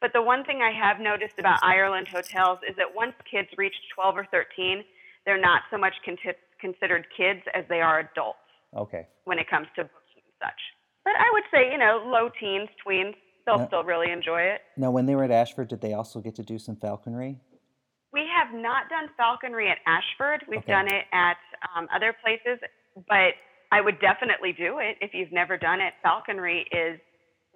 but 0.00 0.12
the 0.12 0.22
one 0.22 0.44
thing 0.44 0.60
I 0.62 0.70
have 0.70 1.00
noticed 1.00 1.38
about 1.38 1.58
Ireland 1.62 2.08
hotels 2.08 2.58
is 2.68 2.76
that 2.76 2.86
once 2.94 3.14
kids 3.30 3.48
reach 3.56 3.74
12 3.94 4.16
or 4.16 4.26
13, 4.30 4.84
they're 5.26 5.40
not 5.40 5.62
so 5.70 5.78
much 5.78 5.94
con- 6.04 6.16
considered 6.60 7.06
kids 7.16 7.40
as 7.54 7.64
they 7.68 7.80
are 7.80 8.00
adults. 8.00 8.38
Okay. 8.76 9.06
When 9.24 9.38
it 9.38 9.48
comes 9.50 9.66
to 9.76 9.82
booking 9.82 10.22
and 10.22 10.34
such. 10.40 10.60
But 11.04 11.14
I 11.18 11.28
would 11.32 11.44
say, 11.50 11.72
you 11.72 11.78
know, 11.78 12.02
low 12.06 12.28
teens, 12.38 12.68
tweens, 12.86 13.14
they'll 13.46 13.58
now, 13.58 13.66
still 13.66 13.84
really 13.84 14.12
enjoy 14.12 14.42
it. 14.42 14.60
Now, 14.76 14.90
when 14.90 15.06
they 15.06 15.14
were 15.14 15.24
at 15.24 15.30
Ashford, 15.30 15.68
did 15.68 15.80
they 15.80 15.94
also 15.94 16.20
get 16.20 16.34
to 16.36 16.42
do 16.42 16.58
some 16.58 16.76
falconry? 16.76 17.38
We 18.12 18.24
have 18.28 18.54
not 18.54 18.88
done 18.88 19.08
falconry 19.16 19.70
at 19.70 19.78
Ashford. 19.86 20.44
We've 20.48 20.58
okay. 20.58 20.72
done 20.72 20.86
it 20.86 21.04
at 21.12 21.36
um, 21.76 21.88
other 21.94 22.14
places, 22.22 22.58
but 23.08 23.34
I 23.70 23.80
would 23.80 24.00
definitely 24.00 24.52
do 24.52 24.78
it 24.78 24.96
if 25.00 25.12
you've 25.12 25.32
never 25.32 25.58
done 25.58 25.80
it. 25.80 25.92
Falconry 26.02 26.66
is 26.72 27.00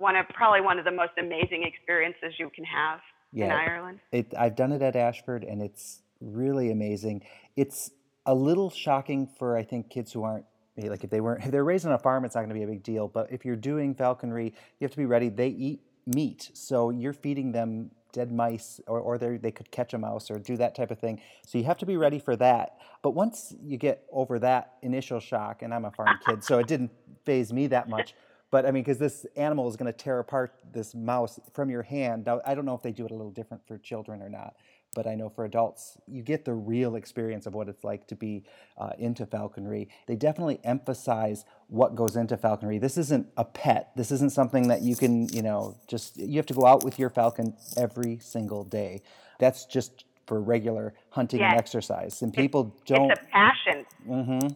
one 0.02 0.16
of 0.16 0.28
probably 0.30 0.60
one 0.60 0.78
of 0.78 0.84
the 0.84 0.90
most 0.90 1.12
amazing 1.16 1.62
experiences 1.62 2.34
you 2.38 2.50
can 2.54 2.64
have 2.64 3.00
yeah, 3.32 3.46
in 3.46 3.52
Ireland. 3.52 4.00
It, 4.10 4.34
I've 4.36 4.56
done 4.56 4.72
it 4.72 4.82
at 4.82 4.96
Ashford, 4.96 5.44
and 5.44 5.62
it's 5.62 6.02
really 6.20 6.70
amazing. 6.70 7.22
It's 7.56 7.92
a 8.26 8.34
little 8.34 8.68
shocking 8.68 9.28
for 9.38 9.56
I 9.56 9.62
think 9.62 9.88
kids 9.88 10.12
who 10.12 10.24
aren't 10.24 10.44
eh, 10.76 10.90
like 10.90 11.04
if 11.04 11.10
they 11.10 11.20
weren't 11.20 11.44
if 11.44 11.52
they're 11.52 11.64
raised 11.64 11.86
on 11.86 11.92
a 11.92 11.98
farm, 11.98 12.24
it's 12.24 12.34
not 12.34 12.42
going 12.42 12.50
to 12.50 12.54
be 12.54 12.64
a 12.64 12.66
big 12.66 12.82
deal. 12.82 13.08
But 13.08 13.32
if 13.32 13.44
you're 13.44 13.56
doing 13.56 13.94
falconry, 13.94 14.52
you 14.78 14.84
have 14.84 14.90
to 14.90 14.96
be 14.96 15.06
ready. 15.06 15.28
They 15.28 15.48
eat 15.48 15.80
meat, 16.04 16.50
so 16.52 16.90
you're 16.90 17.14
feeding 17.14 17.52
them 17.52 17.92
dead 18.12 18.30
mice 18.30 18.78
or, 18.86 19.00
or 19.00 19.16
they 19.16 19.50
could 19.50 19.70
catch 19.70 19.94
a 19.94 19.98
mouse 19.98 20.30
or 20.30 20.38
do 20.38 20.54
that 20.58 20.74
type 20.74 20.90
of 20.90 20.98
thing. 20.98 21.18
So 21.46 21.56
you 21.56 21.64
have 21.64 21.78
to 21.78 21.86
be 21.86 21.96
ready 21.96 22.18
for 22.18 22.36
that. 22.36 22.76
But 23.00 23.12
once 23.12 23.54
you 23.62 23.78
get 23.78 24.04
over 24.12 24.38
that 24.40 24.74
initial 24.82 25.18
shock, 25.18 25.62
and 25.62 25.72
I'm 25.72 25.86
a 25.86 25.90
farm 25.90 26.18
kid, 26.26 26.44
so 26.44 26.58
it 26.58 26.66
didn't 26.66 26.90
phase 27.24 27.52
me 27.52 27.68
that 27.68 27.88
much. 27.88 28.14
But 28.52 28.64
I 28.64 28.70
mean, 28.70 28.84
because 28.84 28.98
this 28.98 29.26
animal 29.36 29.68
is 29.68 29.74
going 29.74 29.92
to 29.92 29.98
tear 29.98 30.20
apart 30.20 30.54
this 30.72 30.94
mouse 30.94 31.40
from 31.52 31.70
your 31.70 31.82
hand. 31.82 32.26
Now, 32.26 32.40
I 32.46 32.54
don't 32.54 32.64
know 32.64 32.74
if 32.76 32.82
they 32.82 32.92
do 32.92 33.04
it 33.04 33.10
a 33.10 33.14
little 33.14 33.32
different 33.32 33.66
for 33.66 33.78
children 33.78 34.22
or 34.22 34.28
not 34.28 34.54
but 34.94 35.06
I 35.06 35.14
know 35.14 35.28
for 35.28 35.44
adults, 35.44 35.96
you 36.06 36.22
get 36.22 36.44
the 36.44 36.52
real 36.52 36.96
experience 36.96 37.46
of 37.46 37.54
what 37.54 37.68
it's 37.68 37.82
like 37.82 38.06
to 38.08 38.14
be 38.14 38.44
uh, 38.76 38.90
into 38.98 39.24
falconry. 39.24 39.88
They 40.06 40.16
definitely 40.16 40.60
emphasize 40.64 41.44
what 41.68 41.94
goes 41.94 42.16
into 42.16 42.36
falconry. 42.36 42.78
This 42.78 42.98
isn't 42.98 43.28
a 43.36 43.44
pet. 43.44 43.92
This 43.96 44.10
isn't 44.12 44.32
something 44.32 44.68
that 44.68 44.82
you 44.82 44.94
can, 44.94 45.28
you 45.28 45.42
know, 45.42 45.78
just, 45.88 46.18
you 46.18 46.36
have 46.36 46.46
to 46.46 46.54
go 46.54 46.66
out 46.66 46.84
with 46.84 46.98
your 46.98 47.08
falcon 47.08 47.56
every 47.76 48.18
single 48.18 48.64
day. 48.64 49.02
That's 49.38 49.64
just 49.64 50.04
for 50.26 50.40
regular 50.40 50.94
hunting 51.10 51.40
yes. 51.40 51.52
and 51.52 51.60
exercise. 51.60 52.20
And 52.22 52.32
people 52.32 52.76
don't. 52.86 53.10
It's 53.10 53.20
a 53.20 53.24
passion. 53.32 53.86
Mm-hmm. 54.06 54.48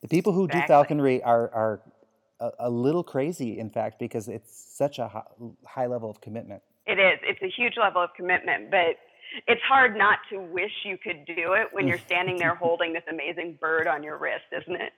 The 0.00 0.08
people 0.08 0.32
who 0.32 0.46
exactly. 0.46 0.62
do 0.62 0.68
falconry 0.68 1.22
are, 1.22 1.50
are 1.54 1.80
a, 2.42 2.68
a 2.68 2.70
little 2.70 3.02
crazy, 3.02 3.58
in 3.58 3.70
fact, 3.70 3.98
because 3.98 4.28
it's 4.28 4.54
such 4.76 4.98
a 4.98 5.08
high, 5.08 5.22
high 5.64 5.86
level 5.86 6.10
of 6.10 6.20
commitment. 6.20 6.62
It 6.86 6.98
is. 6.98 7.18
It's 7.22 7.42
a 7.42 7.48
huge 7.48 7.74
level 7.76 8.02
of 8.02 8.10
commitment, 8.16 8.70
but 8.70 8.96
it's 9.46 9.62
hard 9.62 9.96
not 9.96 10.18
to 10.30 10.38
wish 10.40 10.72
you 10.84 10.98
could 10.98 11.24
do 11.24 11.54
it 11.54 11.68
when 11.72 11.86
you're 11.86 11.98
standing 11.98 12.36
there 12.36 12.54
holding 12.60 12.92
this 12.92 13.04
amazing 13.08 13.58
bird 13.60 13.86
on 13.86 14.02
your 14.02 14.18
wrist, 14.18 14.44
isn't 14.52 14.80
it? 14.80 14.92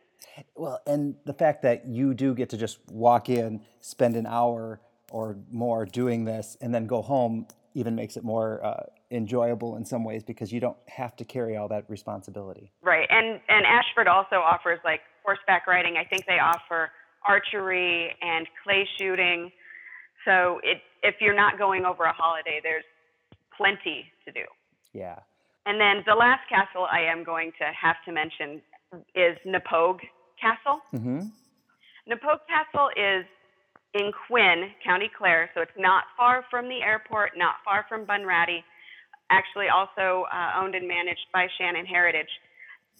Well, 0.54 0.80
and 0.86 1.16
the 1.26 1.34
fact 1.34 1.62
that 1.62 1.86
you 1.86 2.14
do 2.14 2.34
get 2.34 2.48
to 2.50 2.56
just 2.56 2.78
walk 2.90 3.28
in, 3.28 3.60
spend 3.80 4.16
an 4.16 4.26
hour 4.26 4.80
or 5.10 5.36
more 5.50 5.84
doing 5.84 6.24
this, 6.24 6.56
and 6.60 6.74
then 6.74 6.86
go 6.86 7.02
home 7.02 7.46
even 7.74 7.94
makes 7.94 8.16
it 8.16 8.24
more 8.24 8.64
uh, 8.64 8.84
enjoyable 9.10 9.76
in 9.76 9.84
some 9.84 10.04
ways 10.04 10.22
because 10.22 10.52
you 10.52 10.60
don't 10.60 10.76
have 10.86 11.16
to 11.16 11.24
carry 11.24 11.56
all 11.56 11.68
that 11.68 11.84
responsibility. 11.88 12.72
Right, 12.82 13.06
and 13.10 13.40
and 13.48 13.66
Ashford 13.66 14.08
also 14.08 14.36
offers 14.36 14.78
like 14.84 15.00
horseback 15.24 15.66
riding. 15.66 15.96
I 15.96 16.04
think 16.04 16.24
they 16.26 16.38
offer 16.38 16.90
archery 17.26 18.14
and 18.22 18.46
clay 18.62 18.88
shooting. 18.98 19.50
So 20.24 20.60
it, 20.62 20.78
if 21.02 21.16
you're 21.20 21.34
not 21.34 21.58
going 21.58 21.84
over 21.84 22.04
a 22.04 22.12
holiday, 22.12 22.60
there's 22.62 22.84
plenty 23.56 24.06
to 24.26 24.32
do. 24.32 24.44
Yeah. 24.92 25.18
And 25.66 25.80
then 25.80 26.02
the 26.06 26.14
last 26.14 26.48
castle 26.48 26.86
I 26.90 27.00
am 27.00 27.24
going 27.24 27.52
to 27.58 27.64
have 27.78 27.96
to 28.06 28.12
mention 28.12 28.60
is 29.14 29.36
Knappogue 29.46 30.00
Castle. 30.40 30.80
Mm-hmm. 30.94 31.20
Knappogue 32.08 32.40
Castle 32.48 32.90
is 32.96 33.24
in 33.94 34.10
Quin, 34.26 34.70
County 34.84 35.10
Clare, 35.16 35.50
so 35.54 35.62
it's 35.62 35.78
not 35.78 36.04
far 36.16 36.44
from 36.50 36.68
the 36.68 36.82
airport, 36.82 37.32
not 37.36 37.56
far 37.64 37.86
from 37.88 38.04
Bunratty. 38.04 38.62
Actually, 39.30 39.68
also 39.68 40.26
uh, 40.32 40.52
owned 40.60 40.74
and 40.74 40.86
managed 40.86 41.26
by 41.32 41.48
Shannon 41.56 41.86
Heritage. 41.86 42.28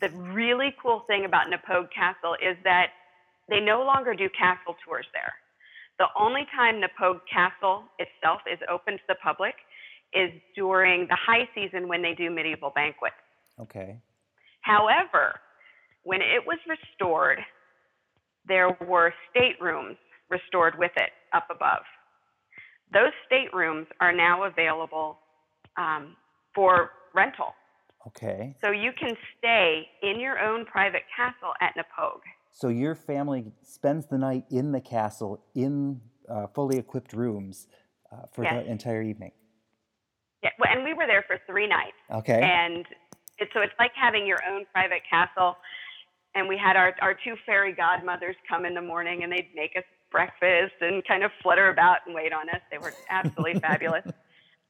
The 0.01 0.09
really 0.11 0.75
cool 0.81 1.05
thing 1.07 1.27
about 1.27 1.49
Knappogue 1.49 1.89
Castle 1.95 2.35
is 2.35 2.57
that 2.65 2.89
they 3.49 3.61
no 3.61 3.83
longer 3.83 4.15
do 4.15 4.29
castle 4.37 4.77
tours 4.85 5.07
there. 5.13 5.33
The 5.99 6.07
only 6.19 6.47
time 6.55 6.81
Knappogue 6.81 7.21
Castle 7.33 7.85
itself 7.99 8.41
is 8.51 8.59
open 8.71 8.95
to 8.95 9.03
the 9.09 9.15
public 9.23 9.55
is 10.13 10.31
during 10.55 11.07
the 11.09 11.17
high 11.17 11.49
season 11.55 11.89
when 11.89 12.03
they 12.03 12.15
do 12.15 12.31
medieval 12.31 12.73
banquets. 12.75 13.15
Okay. 13.61 13.99
However, 14.63 15.41
when 16.03 16.21
it 16.21 16.45
was 16.47 16.59
restored, 16.69 17.39
there 18.47 18.77
were 18.87 19.13
staterooms 19.31 19.97
restored 20.31 20.75
with 20.79 20.93
it 20.97 21.11
up 21.33 21.47
above. 21.51 21.83
Those 22.93 23.13
staterooms 23.27 23.87
are 24.01 24.13
now 24.13 24.45
available 24.45 25.19
um, 25.77 26.17
for 26.55 26.91
rental. 27.15 27.55
Okay. 28.07 28.55
So 28.63 28.71
you 28.71 28.93
can 28.99 29.17
stay 29.39 29.87
in 30.03 30.21
your 30.21 30.39
own 30.39 30.65
private 30.67 31.03
castle 31.15 31.53
at 31.61 31.75
Knappogue. 31.75 32.21
So 32.55 32.69
your 32.69 32.95
family 32.95 33.47
spends 33.65 34.07
the 34.07 34.17
night 34.17 34.45
in 34.49 34.71
the 34.71 34.81
castle 34.81 35.45
in 35.57 36.01
uh, 36.29 36.47
fully 36.47 36.79
equipped 36.79 37.13
rooms 37.13 37.67
uh, 38.13 38.27
for 38.33 38.45
Yes. 38.45 38.65
the 38.65 38.71
entire 38.71 39.03
evening. 39.03 39.33
Yeah, 40.41 40.51
well, 40.61 40.71
and 40.73 40.85
we 40.85 40.95
were 40.95 41.07
there 41.07 41.25
for 41.27 41.41
three 41.49 41.67
nights. 41.67 41.97
Okay. 42.13 42.41
And 42.41 42.87
it, 43.39 43.49
so 43.53 43.61
it's 43.61 43.73
like 43.81 43.91
having 44.01 44.25
your 44.25 44.39
own 44.49 44.67
private 44.73 45.03
castle. 45.11 45.57
And 46.37 46.49
we 46.49 46.57
had 46.57 46.77
our, 46.77 46.95
our 47.03 47.15
two 47.15 47.35
fairy 47.45 47.73
godmothers 47.73 48.37
come 48.49 48.65
in 48.65 48.75
the 48.75 48.83
morning 48.83 49.25
and 49.25 49.33
they'd 49.33 49.51
make 49.57 49.73
us 49.77 49.85
breakfast 50.13 50.75
and 50.81 51.05
kind 51.07 51.25
of 51.25 51.33
flutter 51.43 51.71
about 51.71 51.99
and 52.07 52.15
wait 52.15 52.33
on 52.33 52.49
us. 52.51 52.61
They 52.71 52.79
were 52.79 52.95
absolutely 53.11 53.61
fabulous. 53.61 54.05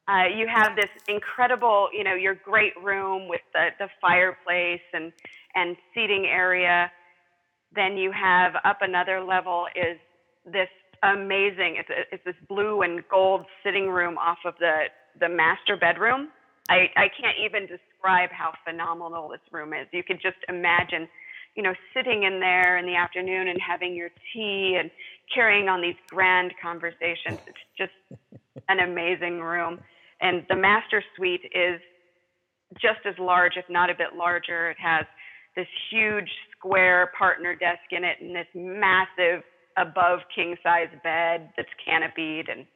Uh, 0.06 0.24
you 0.36 0.46
have 0.46 0.76
this 0.76 0.90
incredible, 1.08 1.88
you 1.90 2.04
know, 2.04 2.12
your 2.12 2.34
great 2.34 2.74
room 2.82 3.26
with 3.26 3.40
the, 3.54 3.68
the 3.78 3.88
fireplace 4.02 4.82
and, 4.92 5.14
and 5.54 5.78
seating 5.94 6.26
area. 6.26 6.92
Then 7.74 7.96
you 7.96 8.12
have 8.12 8.54
up 8.64 8.78
another 8.80 9.22
level 9.22 9.66
is 9.74 9.98
this 10.44 10.68
amazing, 11.02 11.76
it's, 11.78 11.88
it's 12.12 12.24
this 12.24 12.34
blue 12.48 12.82
and 12.82 13.02
gold 13.08 13.44
sitting 13.62 13.88
room 13.88 14.16
off 14.18 14.38
of 14.44 14.54
the, 14.58 14.84
the 15.20 15.28
master 15.28 15.76
bedroom. 15.76 16.28
I, 16.68 16.88
I 16.96 17.08
can't 17.20 17.36
even 17.44 17.66
describe 17.66 18.30
how 18.30 18.52
phenomenal 18.64 19.28
this 19.28 19.40
room 19.52 19.74
is. 19.74 19.86
You 19.92 20.02
could 20.02 20.20
just 20.22 20.38
imagine, 20.48 21.08
you 21.56 21.62
know, 21.62 21.74
sitting 21.94 22.22
in 22.22 22.40
there 22.40 22.78
in 22.78 22.86
the 22.86 22.94
afternoon 22.96 23.48
and 23.48 23.58
having 23.60 23.94
your 23.94 24.10
tea 24.32 24.78
and 24.80 24.90
carrying 25.34 25.68
on 25.68 25.82
these 25.82 25.96
grand 26.08 26.52
conversations. 26.62 27.38
It's 27.46 27.58
just 27.76 27.92
an 28.68 28.80
amazing 28.80 29.40
room. 29.40 29.80
And 30.20 30.44
the 30.48 30.56
master 30.56 31.02
suite 31.16 31.44
is 31.54 31.80
just 32.80 33.00
as 33.06 33.14
large, 33.18 33.56
if 33.56 33.66
not 33.68 33.90
a 33.90 33.94
bit 33.94 34.14
larger. 34.16 34.70
It 34.70 34.78
has 34.80 35.04
this 35.54 35.68
huge 35.90 36.30
square 36.64 37.10
partner 37.18 37.54
desk 37.54 37.82
in 37.90 38.04
it 38.04 38.16
and 38.20 38.34
this 38.34 38.46
massive 38.54 39.42
above 39.76 40.20
king 40.34 40.56
size 40.62 40.88
bed 41.02 41.50
that's 41.56 41.68
canopied 41.84 42.48
and 42.48 42.66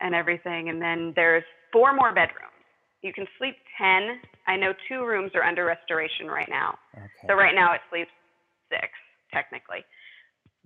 and 0.00 0.14
everything. 0.14 0.68
And 0.68 0.80
then 0.80 1.12
there's 1.16 1.44
four 1.72 1.94
more 1.94 2.14
bedrooms. 2.14 2.54
You 3.02 3.12
can 3.12 3.26
sleep 3.38 3.56
10. 3.80 4.20
I 4.46 4.56
know 4.56 4.72
two 4.88 5.04
rooms 5.04 5.32
are 5.34 5.42
under 5.42 5.64
restoration 5.64 6.26
right 6.26 6.48
now. 6.48 6.78
okay. 6.96 7.06
So 7.26 7.34
right 7.34 7.54
now 7.54 7.74
it 7.74 7.80
sleeps 7.90 8.10
six, 8.70 8.88
technically. 9.32 9.84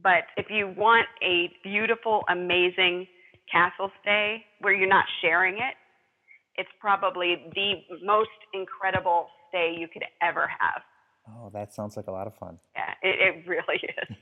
But 0.02 0.24
if 0.36 0.46
you 0.50 0.74
want 0.76 1.06
a 1.22 1.50
beautiful, 1.62 2.24
amazing 2.28 3.06
castle 3.50 3.90
stay 4.00 4.44
where 4.60 4.72
you're 4.72 4.88
not 4.88 5.04
sharing 5.20 5.56
it, 5.56 5.74
it's 6.56 6.70
probably 6.80 7.50
the 7.54 7.74
most 8.04 8.30
incredible 8.52 9.28
stay 9.48 9.74
you 9.78 9.88
could 9.88 10.04
ever 10.22 10.48
have. 10.60 10.82
Oh, 11.28 11.50
that 11.52 11.74
sounds 11.74 11.96
like 11.96 12.06
a 12.06 12.12
lot 12.12 12.26
of 12.26 12.34
fun. 12.34 12.58
Yeah, 12.74 12.94
it, 13.02 13.36
it 13.36 13.48
really 13.48 13.80
is. 13.82 14.16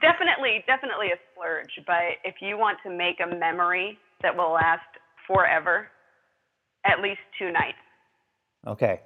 definitely, 0.00 0.64
definitely 0.66 1.08
a 1.08 1.18
splurge. 1.32 1.80
But 1.86 2.18
if 2.24 2.36
you 2.40 2.58
want 2.58 2.78
to 2.84 2.90
make 2.90 3.16
a 3.20 3.36
memory 3.36 3.98
that 4.22 4.36
will 4.36 4.52
last 4.52 4.86
forever, 5.26 5.88
at 6.84 7.00
least 7.00 7.20
two 7.38 7.50
nights. 7.50 7.78
Okay. 8.66 9.00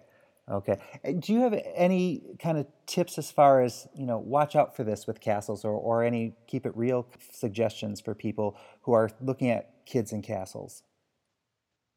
Okay. 0.51 0.79
Do 1.19 1.33
you 1.33 1.41
have 1.41 1.55
any 1.75 2.23
kind 2.39 2.57
of 2.57 2.67
tips 2.87 3.19
as 3.19 3.31
far 3.31 3.61
as, 3.63 3.87
you 3.95 4.07
know, 4.07 4.19
watch 4.19 4.57
out 4.57 4.75
for 4.75 4.83
this 4.83 5.07
with 5.07 5.21
castles 5.21 5.65
or, 5.65 5.73
or 5.73 6.03
any 6.03 6.37
keep 6.47 6.65
it 6.65 6.75
real 6.75 7.07
suggestions 7.33 8.01
for 8.01 8.15
people 8.15 8.57
who 8.83 8.93
are 8.93 9.11
looking 9.21 9.51
at 9.51 9.85
kids 9.85 10.13
in 10.13 10.23
castles? 10.23 10.83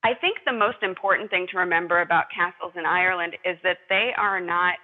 I 0.03 0.15
think 0.19 0.39
the 0.45 0.53
most 0.53 0.77
important 0.81 1.29
thing 1.29 1.47
to 1.51 1.59
remember 1.59 2.01
about 2.01 2.25
castles 2.35 2.73
in 2.75 2.85
Ireland 2.85 3.37
is 3.45 3.57
that 3.63 3.77
they 3.87 4.11
are 4.17 4.41
not 4.41 4.75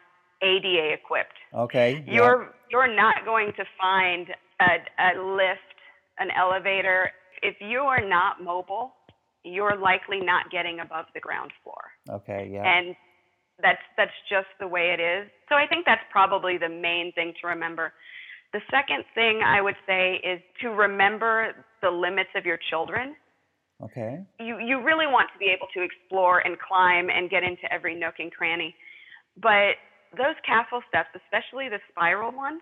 ADA 0.41 0.93
equipped. 0.93 1.37
Okay. 1.53 2.03
You're 2.07 2.53
you're 2.69 2.93
not 2.93 3.25
going 3.25 3.53
to 3.57 3.63
find 3.79 4.27
a, 4.59 4.75
a 4.99 5.09
lift, 5.21 5.77
an 6.19 6.29
elevator. 6.37 7.11
If 7.41 7.55
you 7.59 7.79
are 7.79 8.07
not 8.07 8.43
mobile, 8.43 8.93
you're 9.43 9.77
likely 9.77 10.19
not 10.19 10.51
getting 10.51 10.79
above 10.79 11.05
the 11.13 11.19
ground 11.19 11.51
floor. 11.63 11.81
Okay. 12.09 12.49
Yeah. 12.51 12.63
And 12.63 12.95
that's 13.61 13.81
that's 13.95 14.11
just 14.29 14.47
the 14.59 14.67
way 14.67 14.95
it 14.97 15.01
is. 15.01 15.29
So 15.49 15.55
I 15.55 15.65
think 15.67 15.85
that's 15.85 16.03
probably 16.11 16.57
the 16.57 16.69
main 16.69 17.11
thing 17.13 17.33
to 17.41 17.47
remember. 17.47 17.93
The 18.53 18.61
second 18.71 19.03
thing 19.13 19.41
I 19.45 19.61
would 19.61 19.75
say 19.85 20.21
is 20.23 20.39
to 20.61 20.69
remember 20.69 21.53
the 21.81 21.89
limits 21.89 22.29
of 22.35 22.45
your 22.45 22.59
children 22.69 23.15
okay. 23.83 24.19
you 24.39 24.59
you 24.59 24.83
really 24.83 25.05
want 25.05 25.29
to 25.33 25.39
be 25.39 25.45
able 25.45 25.67
to 25.73 25.81
explore 25.81 26.39
and 26.39 26.57
climb 26.59 27.09
and 27.09 27.29
get 27.29 27.43
into 27.43 27.71
every 27.71 27.95
nook 27.97 28.15
and 28.19 28.31
cranny. 28.31 28.75
But 29.41 29.77
those 30.15 30.35
castle 30.45 30.81
steps, 30.87 31.09
especially 31.15 31.69
the 31.69 31.79
spiral 31.91 32.31
ones, 32.31 32.61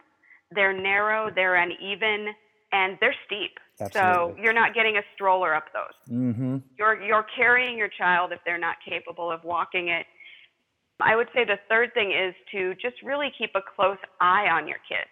they're 0.51 0.73
narrow, 0.73 1.29
they're 1.33 1.55
uneven, 1.55 2.33
and 2.71 2.97
they're 2.99 3.15
steep. 3.25 3.57
So 3.91 4.35
you're 4.41 4.53
not 4.53 4.73
getting 4.73 4.97
a 4.97 5.01
stroller 5.13 5.53
up 5.53 5.65
those. 5.73 6.15
Mm-hmm. 6.15 6.57
You're 6.77 7.01
you're 7.01 7.25
carrying 7.35 7.77
your 7.77 7.89
child 7.89 8.31
if 8.31 8.39
they're 8.45 8.57
not 8.57 8.77
capable 8.87 9.29
of 9.31 9.43
walking 9.43 9.89
it. 9.89 10.05
I 11.01 11.15
would 11.15 11.27
say 11.33 11.43
the 11.43 11.59
third 11.67 11.93
thing 11.93 12.11
is 12.11 12.33
to 12.53 12.73
just 12.75 12.95
really 13.03 13.31
keep 13.37 13.51
a 13.53 13.61
close 13.75 13.97
eye 14.21 14.47
on 14.47 14.67
your 14.67 14.79
kids. 14.87 15.11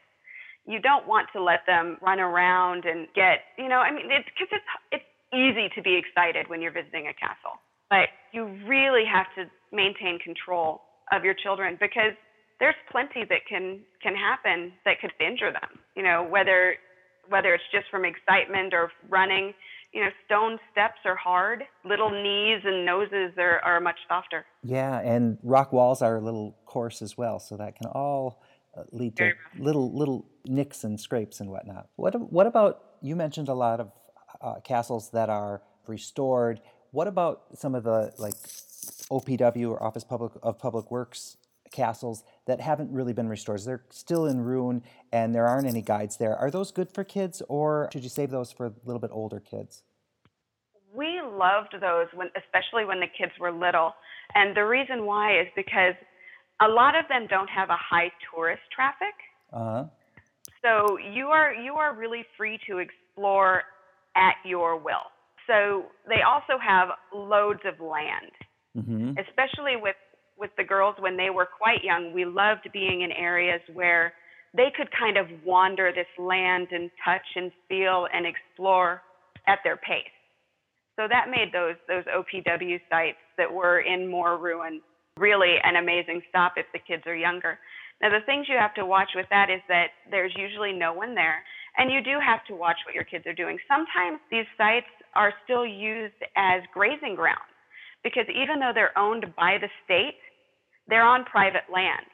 You 0.66 0.80
don't 0.80 1.06
want 1.08 1.28
to 1.34 1.44
let 1.44 1.66
them 1.68 1.98
run 2.02 2.22
around 2.22 2.86
and 2.86 3.08
get, 3.14 3.44
you 3.58 3.68
know, 3.68 3.80
I 3.80 3.92
mean, 3.92 4.08
it's 4.10 4.30
because 4.32 4.48
it's 4.52 4.72
it's 4.92 5.10
easy 5.34 5.68
to 5.76 5.82
be 5.82 6.00
excited 6.00 6.48
when 6.48 6.62
you're 6.62 6.72
visiting 6.72 7.08
a 7.08 7.14
castle, 7.14 7.60
but 7.90 8.08
you 8.32 8.46
really 8.66 9.04
have 9.04 9.28
to 9.36 9.52
maintain 9.76 10.20
control 10.20 10.82
of 11.16 11.24
your 11.24 11.34
children 11.34 11.78
because 11.80 12.14
there's 12.60 12.76
plenty 12.92 13.26
that 13.30 13.46
can 13.48 13.82
can 14.02 14.16
happen 14.16 14.74
that 14.86 15.00
could 15.00 15.12
injure 15.20 15.52
them. 15.52 15.80
You 15.96 16.04
know, 16.04 16.28
whether 16.30 16.76
whether 17.30 17.54
it's 17.54 17.64
just 17.72 17.86
from 17.90 18.06
excitement 18.06 18.74
or 18.74 18.92
running. 19.10 19.54
You 19.94 20.02
know, 20.02 20.10
stone 20.26 20.58
steps 20.72 21.00
are 21.06 21.16
hard. 21.16 21.64
Little 21.86 22.10
knees 22.10 22.62
and 22.66 22.84
noses 22.84 23.38
are, 23.38 23.60
are 23.60 23.80
much 23.80 24.00
softer. 24.10 24.44
Yeah, 24.64 25.00
and 25.00 25.38
rock 25.44 25.72
walls 25.72 26.02
are 26.02 26.18
a 26.18 26.20
little 26.20 26.58
coarse 26.66 27.04
as 27.04 27.16
well, 27.16 27.40
so 27.40 27.58
that 27.58 27.76
can 27.76 27.92
all 27.92 28.42
uh, 28.76 28.84
lead 28.92 29.16
to 29.18 29.34
little 29.60 29.96
little 29.96 30.26
nicks 30.46 30.84
and 30.84 31.00
scrapes 31.00 31.40
and 31.40 31.50
whatnot. 31.50 31.90
What 31.96 32.20
what 32.32 32.48
about 32.48 32.82
you 33.02 33.16
mentioned 33.16 33.50
a 33.50 33.54
lot 33.54 33.80
of 33.80 33.92
uh, 34.42 34.56
castles 34.62 35.12
that 35.12 35.30
are 35.30 35.62
restored. 35.88 36.60
What 36.92 37.08
about 37.08 37.44
some 37.56 37.76
of 37.76 37.84
the 37.84 38.14
like 38.18 38.34
OPW 39.20 39.70
or 39.70 39.82
Office 39.82 40.04
Public 40.04 40.34
of 40.42 40.58
Public 40.60 40.90
Works 40.92 41.38
castles 41.72 42.24
that 42.46 42.62
haven't 42.62 42.92
really 42.92 43.14
been 43.14 43.28
restored. 43.28 43.62
They're 43.66 43.84
still 43.90 44.26
in 44.26 44.42
ruin 44.42 44.84
and 45.12 45.34
there 45.34 45.48
aren't 45.48 45.68
any 45.68 45.82
guides 45.82 46.18
there. 46.18 46.36
Are 46.36 46.52
those 46.52 46.72
good 46.72 46.92
for 46.92 47.04
kids 47.04 47.42
or 47.50 47.90
should 47.92 48.04
you 48.04 48.10
save 48.10 48.30
those 48.30 48.52
for 48.52 48.68
a 48.68 48.74
little 48.86 49.00
bit 49.00 49.10
older 49.12 49.40
kids? 49.40 49.84
We 50.96 51.20
loved 51.22 51.76
those 51.82 52.08
when 52.14 52.30
especially 52.38 52.86
when 52.86 53.00
the 53.00 53.08
kids 53.08 53.32
were 53.40 53.52
little. 53.52 53.94
And 54.36 54.56
the 54.56 54.66
reason 54.66 55.06
why 55.06 55.40
is 55.40 55.48
because 55.56 55.96
a 56.62 56.68
lot 56.68 56.96
of 56.96 57.06
them 57.10 57.28
don't 57.28 57.50
have 57.50 57.70
a 57.70 57.78
high 57.78 58.12
tourist 58.34 58.62
traffic. 58.74 59.16
Uh-huh. 59.52 59.86
So 60.62 60.98
you 60.98 61.28
are 61.28 61.54
you 61.54 61.74
are 61.74 61.96
really 61.96 62.24
free 62.38 62.60
to 62.70 62.78
explore 62.78 63.64
at 64.16 64.36
your 64.46 64.78
will. 64.78 65.10
So 65.48 65.86
they 66.08 66.22
also 66.22 66.60
have 66.62 66.90
loads 67.14 67.60
of 67.66 67.80
land, 67.80 68.32
Mm-hmm. 68.76 69.14
especially 69.22 69.78
with 69.78 69.96
with 70.36 70.50
the 70.58 70.64
girls 70.64 70.96
when 70.98 71.16
they 71.16 71.30
were 71.30 71.46
quite 71.46 71.84
young. 71.84 72.12
We 72.12 72.26
loved 72.26 72.68
being 72.74 73.02
in 73.02 73.12
areas 73.12 73.62
where 73.72 74.14
they 74.58 74.74
could 74.76 74.90
kind 74.98 75.16
of 75.16 75.28
wander 75.46 75.92
this 75.94 76.10
land 76.18 76.70
and 76.72 76.90
touch 77.06 77.26
and 77.36 77.52
feel 77.70 78.08
and 78.12 78.26
explore 78.26 79.04
at 79.48 79.60
their 79.64 79.78
pace. 79.78 80.10
So 80.98 81.06
that 81.08 81.30
made 81.30 81.54
those 81.54 81.76
those 81.88 82.04
OPW 82.06 82.82
sites 82.90 83.22
that 83.38 83.52
were 83.52 83.82
in 83.82 84.10
more 84.10 84.40
ruin 84.40 84.82
really 85.18 85.58
an 85.64 85.76
amazing 85.76 86.22
stop 86.30 86.54
if 86.58 86.66
the 86.74 86.80
kids 86.80 87.04
are 87.06 87.16
younger. 87.16 87.60
Now 88.02 88.10
the 88.10 88.26
things 88.26 88.48
you 88.50 88.58
have 88.58 88.74
to 88.74 88.88
watch 88.88 89.10
with 89.16 89.28
that 89.30 89.52
is 89.52 89.62
that 89.70 89.94
there's 90.10 90.34
usually 90.36 90.74
no 90.74 90.94
one 90.94 91.14
there 91.14 91.44
and 91.78 91.92
you 91.92 92.02
do 92.02 92.18
have 92.18 92.44
to 92.48 92.56
watch 92.56 92.78
what 92.88 92.96
your 92.96 93.06
kids 93.06 93.28
are 93.28 93.38
doing. 93.38 93.60
Sometimes 93.70 94.18
these 94.32 94.50
sites 94.58 94.90
are 95.14 95.32
still 95.44 95.66
used 95.66 96.18
as 96.36 96.64
grazing 96.74 97.14
grounds 97.14 97.53
because 98.04 98.26
even 98.30 98.60
though 98.60 98.72
they're 98.74 98.98
owned 98.98 99.26
by 99.36 99.58
the 99.60 99.70
state, 99.86 100.18
they're 100.88 101.06
on 101.06 101.24
private 101.26 101.64
land. 101.72 102.06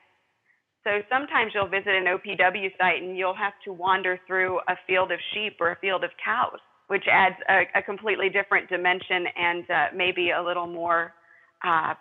So 0.83 1.01
sometimes 1.09 1.51
you'll 1.53 1.67
visit 1.67 1.93
an 1.93 2.05
OPW 2.05 2.69
site 2.77 3.01
and 3.03 3.17
you'll 3.17 3.35
have 3.35 3.53
to 3.65 3.73
wander 3.73 4.19
through 4.27 4.59
a 4.67 4.75
field 4.87 5.11
of 5.11 5.19
sheep 5.33 5.57
or 5.59 5.71
a 5.71 5.75
field 5.77 6.03
of 6.03 6.11
cows, 6.23 6.59
which 6.87 7.03
adds 7.11 7.35
a, 7.49 7.79
a 7.79 7.81
completely 7.81 8.29
different 8.29 8.69
dimension 8.69 9.25
and 9.35 9.69
uh, 9.69 9.85
maybe 9.93 10.31
a 10.31 10.41
little 10.41 10.67
more 10.67 11.13
uh, 11.65 11.93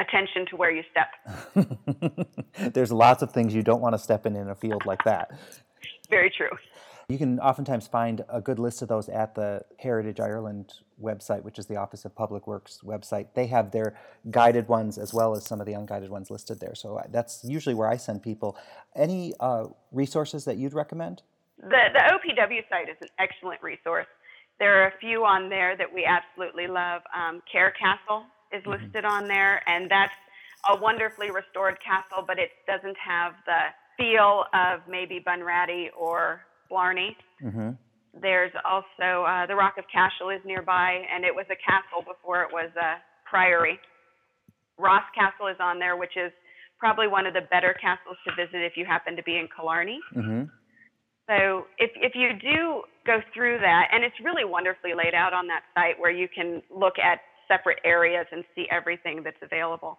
attention 0.00 0.46
to 0.50 0.56
where 0.56 0.72
you 0.72 0.82
step. 0.90 1.64
There's 2.74 2.90
lots 2.90 3.22
of 3.22 3.30
things 3.30 3.54
you 3.54 3.62
don't 3.62 3.80
want 3.80 3.94
to 3.94 3.98
step 3.98 4.26
in 4.26 4.34
in 4.34 4.48
a 4.48 4.54
field 4.54 4.84
like 4.84 5.04
that. 5.04 5.30
Very 6.10 6.32
true. 6.36 6.50
You 7.08 7.18
can 7.18 7.38
oftentimes 7.40 7.86
find 7.86 8.24
a 8.28 8.40
good 8.40 8.58
list 8.58 8.80
of 8.80 8.88
those 8.88 9.08
at 9.08 9.34
the 9.34 9.62
Heritage 9.78 10.20
Ireland 10.20 10.72
website, 11.02 11.42
which 11.42 11.58
is 11.58 11.66
the 11.66 11.76
Office 11.76 12.04
of 12.04 12.14
Public 12.14 12.46
Works 12.46 12.80
website. 12.82 13.26
They 13.34 13.46
have 13.48 13.72
their 13.72 13.94
guided 14.30 14.68
ones 14.68 14.96
as 14.96 15.12
well 15.12 15.36
as 15.36 15.44
some 15.44 15.60
of 15.60 15.66
the 15.66 15.74
unguided 15.74 16.08
ones 16.08 16.30
listed 16.30 16.60
there. 16.60 16.74
So 16.74 17.02
that's 17.10 17.44
usually 17.44 17.74
where 17.74 17.88
I 17.88 17.96
send 17.96 18.22
people. 18.22 18.56
Any 18.96 19.34
uh, 19.38 19.66
resources 19.92 20.46
that 20.46 20.56
you'd 20.56 20.72
recommend? 20.72 21.22
The, 21.58 21.88
the 21.92 22.00
OPW 22.00 22.68
site 22.70 22.88
is 22.88 22.96
an 23.02 23.08
excellent 23.18 23.62
resource. 23.62 24.06
There 24.58 24.82
are 24.82 24.88
a 24.88 24.98
few 24.98 25.24
on 25.24 25.50
there 25.50 25.76
that 25.76 25.92
we 25.92 26.04
absolutely 26.06 26.68
love. 26.68 27.02
Um, 27.14 27.42
Cahir 27.50 27.72
Castle 27.78 28.24
is 28.52 28.64
listed 28.66 29.04
on 29.04 29.28
there, 29.28 29.62
and 29.68 29.90
that's 29.90 30.12
a 30.70 30.80
wonderfully 30.80 31.30
restored 31.30 31.76
castle, 31.84 32.24
but 32.26 32.38
it 32.38 32.50
doesn't 32.66 32.96
have 32.96 33.34
the 33.44 33.74
feel 33.98 34.44
of 34.54 34.80
maybe 34.88 35.22
Bunratty 35.26 35.88
or 35.98 36.40
Blarney. 36.68 37.16
Mm-hmm. 37.42 37.70
There's 38.20 38.52
also 38.64 39.24
uh, 39.24 39.46
the 39.46 39.54
Rock 39.54 39.74
of 39.78 39.84
Cashel 39.92 40.30
is 40.30 40.40
nearby, 40.44 41.02
and 41.12 41.24
it 41.24 41.34
was 41.34 41.46
a 41.50 41.58
castle 41.58 42.06
before 42.06 42.42
it 42.42 42.52
was 42.52 42.70
a 42.76 43.02
priory. 43.28 43.78
Ross 44.78 45.02
Castle 45.14 45.48
is 45.48 45.56
on 45.60 45.78
there, 45.78 45.96
which 45.96 46.16
is 46.16 46.32
probably 46.78 47.08
one 47.08 47.26
of 47.26 47.34
the 47.34 47.42
better 47.50 47.74
castles 47.80 48.16
to 48.26 48.34
visit 48.34 48.62
if 48.62 48.76
you 48.76 48.84
happen 48.84 49.16
to 49.16 49.22
be 49.22 49.36
in 49.36 49.48
Killarney. 49.54 49.98
Mm-hmm. 50.14 50.44
So 51.26 51.66
if 51.78 51.90
if 51.96 52.12
you 52.14 52.36
do 52.38 52.82
go 53.06 53.20
through 53.32 53.58
that, 53.60 53.88
and 53.92 54.04
it's 54.04 54.16
really 54.22 54.44
wonderfully 54.44 54.92
laid 54.94 55.14
out 55.14 55.32
on 55.32 55.46
that 55.48 55.62
site 55.74 55.98
where 55.98 56.12
you 56.12 56.28
can 56.28 56.62
look 56.70 56.98
at 56.98 57.20
separate 57.48 57.78
areas 57.84 58.26
and 58.32 58.44
see 58.54 58.66
everything 58.70 59.22
that's 59.24 59.40
available. 59.42 59.98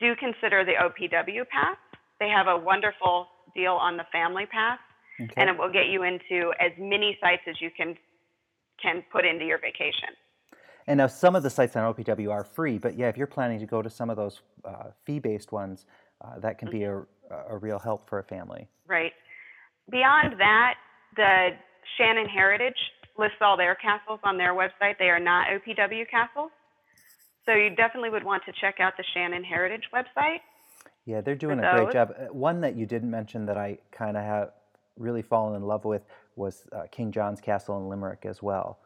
Do 0.00 0.14
consider 0.16 0.64
the 0.64 0.74
OPW 0.80 1.44
pass. 1.48 1.76
They 2.20 2.28
have 2.28 2.46
a 2.48 2.56
wonderful 2.56 3.26
deal 3.54 3.72
on 3.72 3.96
the 3.96 4.04
family 4.12 4.46
pass, 4.50 4.78
Okay. 5.20 5.32
and 5.36 5.48
it 5.48 5.56
will 5.56 5.70
get 5.70 5.86
you 5.86 6.02
into 6.02 6.52
as 6.60 6.72
many 6.78 7.16
sites 7.20 7.42
as 7.48 7.60
you 7.60 7.70
can 7.76 7.96
can 8.82 9.04
put 9.12 9.24
into 9.24 9.44
your 9.44 9.58
vacation. 9.58 10.08
And 10.86 10.98
now 10.98 11.06
some 11.06 11.36
of 11.36 11.42
the 11.42 11.50
sites 11.50 11.76
on 11.76 11.94
OPW 11.94 12.30
are 12.30 12.44
free, 12.44 12.78
but 12.78 12.98
yeah, 12.98 13.08
if 13.08 13.16
you're 13.16 13.26
planning 13.26 13.60
to 13.60 13.66
go 13.66 13.80
to 13.80 13.88
some 13.88 14.10
of 14.10 14.16
those 14.16 14.42
uh, 14.64 14.90
fee-based 15.04 15.52
ones, 15.52 15.86
uh, 16.20 16.38
that 16.40 16.58
can 16.58 16.70
be 16.70 16.82
a, 16.82 17.02
a 17.48 17.56
real 17.56 17.78
help 17.78 18.08
for 18.08 18.18
a 18.18 18.24
family. 18.24 18.68
Right. 18.86 19.12
Beyond 19.90 20.38
that, 20.38 20.74
the 21.16 21.50
Shannon 21.96 22.26
Heritage 22.26 22.76
lists 23.18 23.38
all 23.40 23.56
their 23.56 23.76
castles 23.76 24.20
on 24.24 24.36
their 24.36 24.54
website. 24.54 24.98
They 24.98 25.08
are 25.08 25.20
not 25.20 25.46
OPW 25.48 26.10
castles. 26.10 26.50
So 27.46 27.52
you 27.52 27.70
definitely 27.76 28.10
would 28.10 28.24
want 28.24 28.42
to 28.46 28.52
check 28.60 28.80
out 28.80 28.94
the 28.96 29.04
Shannon 29.14 29.44
Heritage 29.44 29.84
website. 29.94 30.38
Yeah, 31.06 31.20
they're 31.20 31.34
doing 31.34 31.60
a 31.60 31.76
great 31.76 31.92
job. 31.92 32.14
Uh, 32.18 32.32
One 32.32 32.60
that 32.62 32.76
you 32.76 32.86
didn't 32.86 33.10
mention 33.10 33.46
that 33.46 33.58
I 33.58 33.78
kind 33.92 34.16
of 34.16 34.24
have 34.24 34.50
really 34.96 35.22
fallen 35.22 35.56
in 35.56 35.62
love 35.62 35.84
with 35.84 36.02
was 36.36 36.66
uh, 36.72 36.82
King 36.90 37.12
John's 37.12 37.40
Castle 37.40 37.78
in 37.78 37.88
Limerick 37.88 38.24
as 38.26 38.42
well, 38.42 38.78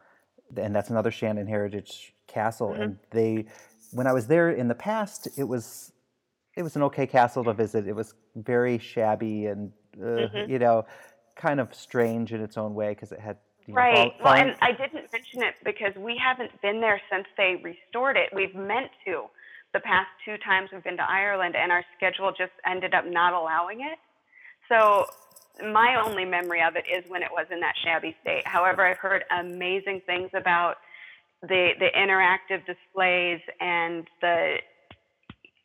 and 0.57 0.75
that's 0.75 0.91
another 0.91 1.11
Shannon 1.11 1.47
Heritage 1.47 2.13
Castle. 2.27 2.69
Mm-hmm. 2.71 2.83
And 2.83 2.99
they, 3.11 3.47
when 3.93 4.07
I 4.07 4.13
was 4.13 4.27
there 4.27 4.51
in 4.51 4.69
the 4.69 4.75
past, 4.75 5.29
it 5.37 5.45
was 5.45 5.93
it 6.57 6.63
was 6.63 6.75
an 6.77 6.83
okay 6.85 7.07
castle 7.07 7.45
to 7.45 7.53
visit. 7.53 7.87
It 7.87 7.95
was 7.95 8.15
very 8.37 8.79
shabby 8.79 9.47
and 9.47 9.73
uh, 9.97 10.05
Mm-hmm. 10.05 10.51
you 10.51 10.59
know, 10.59 10.87
kind 11.37 11.61
of 11.61 11.75
strange 11.75 12.33
in 12.33 12.41
its 12.41 12.57
own 12.57 12.75
way 12.75 12.91
because 12.91 13.13
it 13.13 13.21
had 13.21 13.37
you 13.67 13.75
know, 13.75 13.81
Right. 13.81 13.95
fall- 13.95 14.05
Well, 14.25 14.35
fallen- 14.35 14.49
and 14.51 14.57
I 14.61 14.73
didn't 14.73 15.13
mention 15.13 15.43
it 15.43 15.55
because 15.65 15.95
we 15.97 16.17
haven't 16.17 16.51
been 16.63 16.81
there 16.81 17.01
since 17.11 17.27
they 17.37 17.61
restored 17.63 18.17
it. 18.17 18.31
We've 18.35 18.55
meant 18.55 18.91
to 19.07 19.25
the 19.73 19.81
past 19.81 20.09
two 20.25 20.37
times 20.39 20.71
we've 20.73 20.83
been 20.83 20.97
to 20.97 21.09
Ireland, 21.09 21.55
and 21.55 21.71
our 21.71 21.85
schedule 21.97 22.31
just 22.33 22.53
ended 22.67 22.95
up 22.95 23.05
not 23.07 23.35
allowing 23.35 23.81
it. 23.83 23.99
So 24.69 25.07
my 25.73 26.01
only 26.05 26.25
memory 26.25 26.63
of 26.63 26.77
it 26.77 26.85
is 26.91 27.05
when 27.09 27.23
it 27.23 27.31
was 27.31 27.47
in 27.51 27.61
that 27.61 27.75
shabby 27.85 28.17
state. 28.23 28.47
However, 28.47 28.87
I've 28.87 28.99
heard 28.99 29.25
amazing 29.31 30.03
things 30.07 30.31
about 30.35 30.77
the 31.43 31.71
the 31.79 31.89
interactive 31.97 32.65
displays 32.67 33.41
and 33.61 34.07
the 34.21 34.57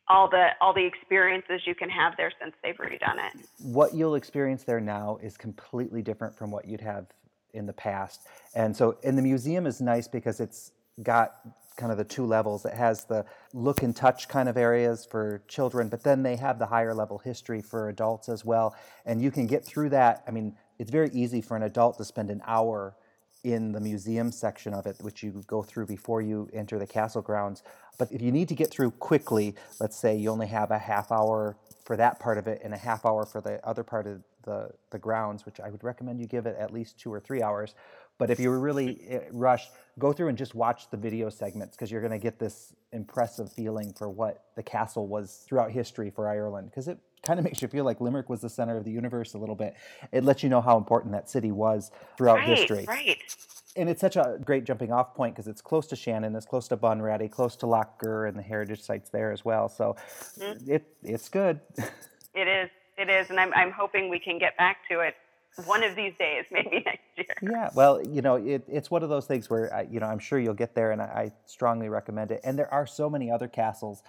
all 0.08 0.28
the 0.28 0.48
all 0.60 0.72
the 0.72 0.84
experiences 0.84 1.62
you 1.66 1.74
can 1.74 1.88
have 1.88 2.14
there 2.16 2.32
since 2.40 2.54
they've 2.62 2.76
redone 2.76 3.16
it. 3.16 3.46
what 3.58 3.94
you'll 3.94 4.14
experience 4.14 4.64
there 4.64 4.80
now 4.80 5.18
is 5.22 5.36
completely 5.36 6.02
different 6.02 6.34
from 6.36 6.50
what 6.50 6.66
you'd 6.66 6.80
have 6.80 7.06
in 7.54 7.66
the 7.66 7.72
past. 7.72 8.26
And 8.54 8.76
so, 8.76 8.98
and 9.04 9.16
the 9.16 9.22
museum 9.22 9.66
is 9.66 9.80
nice 9.80 10.08
because 10.08 10.40
it's 10.40 10.72
got 11.02 11.36
kind 11.76 11.90
of 11.90 11.98
the 11.98 12.04
two 12.04 12.24
levels. 12.24 12.64
It 12.64 12.74
has 12.74 13.04
the 13.04 13.24
look 13.52 13.82
and 13.82 13.94
touch 13.94 14.28
kind 14.28 14.48
of 14.48 14.56
areas 14.56 15.06
for 15.10 15.42
children, 15.48 15.88
but 15.88 16.02
then 16.02 16.22
they 16.22 16.36
have 16.36 16.58
the 16.58 16.66
higher 16.66 16.94
level 16.94 17.18
history 17.18 17.60
for 17.60 17.88
adults 17.88 18.28
as 18.28 18.44
well. 18.44 18.74
And 19.04 19.20
you 19.20 19.30
can 19.30 19.46
get 19.46 19.64
through 19.64 19.90
that. 19.90 20.22
I 20.26 20.30
mean, 20.30 20.56
it's 20.78 20.90
very 20.90 21.10
easy 21.12 21.40
for 21.40 21.56
an 21.56 21.62
adult 21.62 21.98
to 21.98 22.04
spend 22.04 22.30
an 22.30 22.42
hour 22.46 22.94
in 23.42 23.72
the 23.72 23.80
museum 23.80 24.32
section 24.32 24.72
of 24.72 24.86
it, 24.86 24.96
which 25.00 25.22
you 25.22 25.44
go 25.46 25.62
through 25.62 25.86
before 25.86 26.22
you 26.22 26.48
enter 26.52 26.78
the 26.78 26.86
castle 26.86 27.20
grounds. 27.20 27.62
But 27.98 28.10
if 28.10 28.22
you 28.22 28.32
need 28.32 28.48
to 28.48 28.54
get 28.54 28.70
through 28.70 28.92
quickly, 28.92 29.54
let's 29.80 29.96
say 29.96 30.16
you 30.16 30.30
only 30.30 30.46
have 30.46 30.70
a 30.70 30.78
half 30.78 31.12
hour 31.12 31.56
for 31.84 31.96
that 31.96 32.18
part 32.18 32.38
of 32.38 32.46
it 32.46 32.62
and 32.64 32.72
a 32.72 32.78
half 32.78 33.04
hour 33.04 33.26
for 33.26 33.42
the 33.42 33.64
other 33.66 33.82
part 33.82 34.06
of 34.06 34.22
the, 34.44 34.70
the 34.90 34.98
grounds, 34.98 35.44
which 35.44 35.60
I 35.60 35.70
would 35.70 35.84
recommend 35.84 36.20
you 36.20 36.26
give 36.26 36.46
it 36.46 36.56
at 36.58 36.72
least 36.72 36.98
two 36.98 37.12
or 37.12 37.20
three 37.20 37.42
hours. 37.42 37.74
But 38.18 38.30
if 38.30 38.38
you're 38.40 38.58
really 38.58 39.00
eh, 39.08 39.20
rushed, 39.32 39.70
go 39.98 40.12
through 40.12 40.28
and 40.28 40.38
just 40.38 40.54
watch 40.54 40.90
the 40.90 40.96
video 40.96 41.30
segments 41.30 41.76
because 41.76 41.90
you're 41.90 42.00
going 42.00 42.12
to 42.12 42.18
get 42.18 42.38
this 42.38 42.74
impressive 42.92 43.52
feeling 43.52 43.92
for 43.92 44.08
what 44.08 44.44
the 44.56 44.62
castle 44.62 45.06
was 45.06 45.44
throughout 45.48 45.70
history 45.72 46.10
for 46.10 46.28
Ireland. 46.28 46.70
Because 46.70 46.88
it 46.88 46.98
kind 47.22 47.38
of 47.38 47.44
makes 47.44 47.62
you 47.62 47.68
feel 47.68 47.84
like 47.84 48.00
Limerick 48.00 48.28
was 48.28 48.40
the 48.40 48.48
center 48.50 48.76
of 48.76 48.84
the 48.84 48.90
universe 48.90 49.34
a 49.34 49.38
little 49.38 49.54
bit. 49.56 49.74
It 50.12 50.24
lets 50.24 50.42
you 50.42 50.48
know 50.48 50.60
how 50.60 50.76
important 50.76 51.12
that 51.12 51.28
city 51.30 51.50
was 51.52 51.90
throughout 52.16 52.36
Right, 52.36 52.58
history 52.58 52.84
right. 52.86 53.18
and 53.76 53.88
it's 53.88 54.00
such 54.00 54.16
a 54.16 54.38
great 54.44 54.64
jumping 54.64 54.92
off 54.92 55.14
point 55.14 55.34
because 55.34 55.48
it's 55.48 55.62
close 55.62 55.86
to 55.88 55.96
Shannon, 55.96 56.36
it's 56.36 56.44
close 56.46 56.68
to 56.68 56.76
Bunratty, 56.76 57.30
close 57.30 57.56
to 57.56 57.66
Lough 57.66 57.88
Gur 57.98 58.26
and 58.26 58.38
the 58.38 58.42
heritage 58.42 58.82
sites 58.82 59.08
there 59.10 59.32
as 59.32 59.44
well. 59.44 59.68
So 59.68 59.96
it 60.66 60.84
it's 61.02 61.28
good. 61.28 61.60
It 62.34 62.48
is. 62.48 62.68
It 62.98 63.08
is, 63.08 63.30
and 63.30 63.38
I'm 63.40 63.52
I'm 63.54 63.70
hoping 63.70 64.08
we 64.08 64.18
can 64.18 64.38
get 64.38 64.56
back 64.56 64.78
to 64.90 65.00
it 65.00 65.14
one 65.66 65.82
of 65.84 65.94
these 65.96 66.12
days, 66.18 66.44
maybe 66.50 66.82
next 66.84 67.02
year. 67.16 67.26
yeah, 67.42 67.70
well, 67.74 68.02
you 68.06 68.22
know, 68.22 68.36
it, 68.36 68.64
it's 68.68 68.90
one 68.90 69.02
of 69.02 69.08
those 69.08 69.26
things 69.26 69.48
where 69.48 69.72
I, 69.74 69.82
you 69.90 70.00
know 70.00 70.06
I'm 70.06 70.18
sure 70.18 70.38
you'll 70.38 70.54
get 70.54 70.74
there, 70.74 70.92
and 70.92 71.00
I, 71.00 71.04
I 71.04 71.32
strongly 71.46 71.88
recommend 71.88 72.30
it. 72.30 72.40
And 72.44 72.58
there 72.58 72.72
are 72.72 72.86
so 72.86 73.08
many 73.08 73.30
other 73.30 73.48
castles 73.48 74.02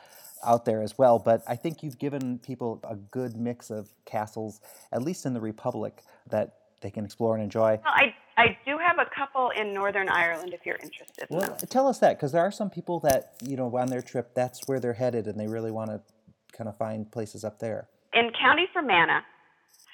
out 0.45 0.65
there 0.65 0.81
as 0.81 0.97
well, 0.97 1.17
but 1.19 1.43
I 1.47 1.55
think 1.55 1.81
you've 1.81 1.97
given 1.97 2.39
people 2.39 2.79
a 2.88 2.95
good 2.95 3.36
mix 3.36 3.69
of 3.71 3.89
castles, 4.05 4.62
at 4.91 5.01
least 5.01 5.25
in 5.25 5.34
the 5.34 5.41
Republic, 5.41 6.03
that 6.29 6.55
they 6.81 6.91
can 6.91 7.05
explore 7.05 7.36
and 7.36 7.43
enjoy. 7.43 7.79
Well, 7.84 7.93
I 7.95 8.13
I 8.38 8.58
do 8.65 8.77
have 8.77 8.97
a 8.99 9.10
couple 9.15 9.51
in 9.51 9.73
Northern 9.73 10.10
Ireland 10.10 10.53
if 10.53 10.65
you're 10.65 10.75
interested. 10.81 11.27
In 11.29 11.38
Well, 11.38 11.49
them. 11.49 11.67
tell 11.69 11.88
us 11.88 11.99
that 11.99 12.17
because 12.17 12.31
there 12.31 12.41
are 12.43 12.51
some 12.51 12.69
people 12.69 12.99
that 13.01 13.34
you 13.41 13.55
know 13.55 13.75
on 13.77 13.88
their 13.88 14.01
trip 14.01 14.34
that's 14.36 14.62
where 14.67 14.79
they're 14.79 14.93
headed 14.93 15.27
and 15.27 15.39
they 15.39 15.47
really 15.47 15.71
want 15.71 15.89
to 15.89 16.01
kind 16.51 16.67
of 16.69 16.77
find 16.77 17.12
places 17.12 17.43
up 17.43 17.60
there? 17.60 17.88
In 18.13 18.31
County 18.39 18.67
Fermanagh, 18.73 19.21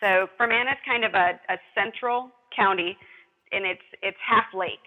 so 0.01 0.27
Fermanagh 0.37 0.73
is 0.73 0.83
kind 0.85 1.05
of 1.05 1.13
a, 1.13 1.39
a 1.47 1.57
central 1.77 2.29
county, 2.55 2.97
and 3.51 3.65
it's 3.65 3.85
it's 4.01 4.17
half 4.19 4.51
lake. 4.53 4.83